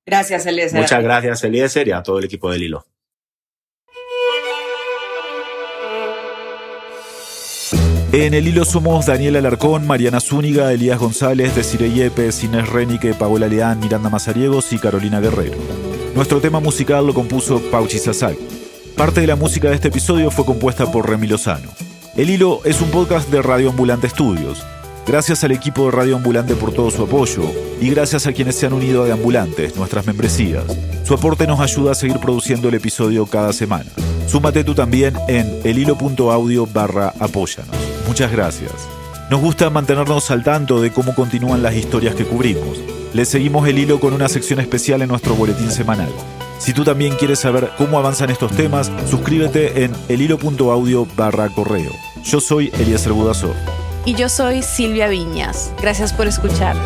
Gracias, 0.04 0.44
Eliezer. 0.46 0.80
Muchas 0.80 1.02
gracias, 1.04 1.44
Eliezer, 1.44 1.86
y 1.86 1.92
a 1.92 2.02
todo 2.02 2.18
el 2.18 2.24
equipo 2.24 2.50
del 2.50 2.64
Hilo. 2.64 2.84
En 8.10 8.34
el 8.34 8.48
hilo 8.48 8.64
somos 8.64 9.06
Daniel 9.06 9.36
Alarcón, 9.36 9.86
Mariana 9.86 10.18
Zúñiga, 10.18 10.72
Elías 10.72 10.98
González, 10.98 11.54
Desiree 11.54 11.92
Yepes, 11.92 12.42
Inés 12.42 12.68
Renique, 12.68 13.14
Paola 13.14 13.46
Leán, 13.46 13.78
Miranda 13.78 14.08
Mazariegos 14.08 14.72
y 14.72 14.78
Carolina 14.78 15.20
Guerrero. 15.20 15.87
Nuestro 16.18 16.40
tema 16.40 16.58
musical 16.58 17.06
lo 17.06 17.14
compuso 17.14 17.62
Pauchi 17.70 18.00
Sasaki. 18.00 18.40
Parte 18.96 19.20
de 19.20 19.28
la 19.28 19.36
música 19.36 19.68
de 19.68 19.76
este 19.76 19.86
episodio 19.86 20.32
fue 20.32 20.44
compuesta 20.44 20.90
por 20.90 21.08
Remy 21.08 21.28
Lozano. 21.28 21.70
El 22.16 22.28
Hilo 22.28 22.60
es 22.64 22.80
un 22.80 22.90
podcast 22.90 23.30
de 23.30 23.40
Radio 23.40 23.70
Ambulante 23.70 24.08
Studios. 24.08 24.66
Gracias 25.06 25.44
al 25.44 25.52
equipo 25.52 25.84
de 25.84 25.92
Radio 25.92 26.16
Ambulante 26.16 26.56
por 26.56 26.72
todo 26.72 26.90
su 26.90 27.04
apoyo 27.04 27.44
y 27.80 27.90
gracias 27.90 28.26
a 28.26 28.32
quienes 28.32 28.56
se 28.56 28.66
han 28.66 28.72
unido 28.72 29.04
a 29.04 29.06
De 29.06 29.12
Ambulantes, 29.12 29.76
nuestras 29.76 30.08
membresías. 30.08 30.64
Su 31.04 31.14
aporte 31.14 31.46
nos 31.46 31.60
ayuda 31.60 31.92
a 31.92 31.94
seguir 31.94 32.18
produciendo 32.18 32.68
el 32.68 32.74
episodio 32.74 33.24
cada 33.24 33.52
semana. 33.52 33.88
Súmate 34.26 34.64
tú 34.64 34.74
también 34.74 35.14
en 35.28 35.60
elhilo.audio 35.62 36.66
barra 36.66 37.14
apóyanos. 37.20 37.76
Muchas 38.08 38.32
gracias. 38.32 38.72
Nos 39.30 39.40
gusta 39.40 39.70
mantenernos 39.70 40.32
al 40.32 40.42
tanto 40.42 40.80
de 40.80 40.90
cómo 40.90 41.14
continúan 41.14 41.62
las 41.62 41.76
historias 41.76 42.16
que 42.16 42.24
cubrimos. 42.24 42.97
Le 43.12 43.24
seguimos 43.24 43.66
el 43.66 43.78
hilo 43.78 44.00
con 44.00 44.12
una 44.12 44.28
sección 44.28 44.60
especial 44.60 45.02
en 45.02 45.08
nuestro 45.08 45.34
boletín 45.34 45.70
semanal. 45.70 46.10
Si 46.58 46.72
tú 46.72 46.84
también 46.84 47.14
quieres 47.16 47.38
saber 47.38 47.70
cómo 47.78 47.98
avanzan 47.98 48.30
estos 48.30 48.52
temas, 48.52 48.90
suscríbete 49.08 49.84
en 49.84 49.92
elhilo.audio 50.08 51.06
barra 51.16 51.48
correo. 51.48 51.90
Yo 52.24 52.40
soy 52.40 52.70
Eliezer 52.78 53.12
Budasov. 53.12 53.54
Y 54.04 54.14
yo 54.14 54.28
soy 54.28 54.62
Silvia 54.62 55.08
Viñas. 55.08 55.72
Gracias 55.80 56.12
por 56.12 56.26
escuchar. 56.26 56.76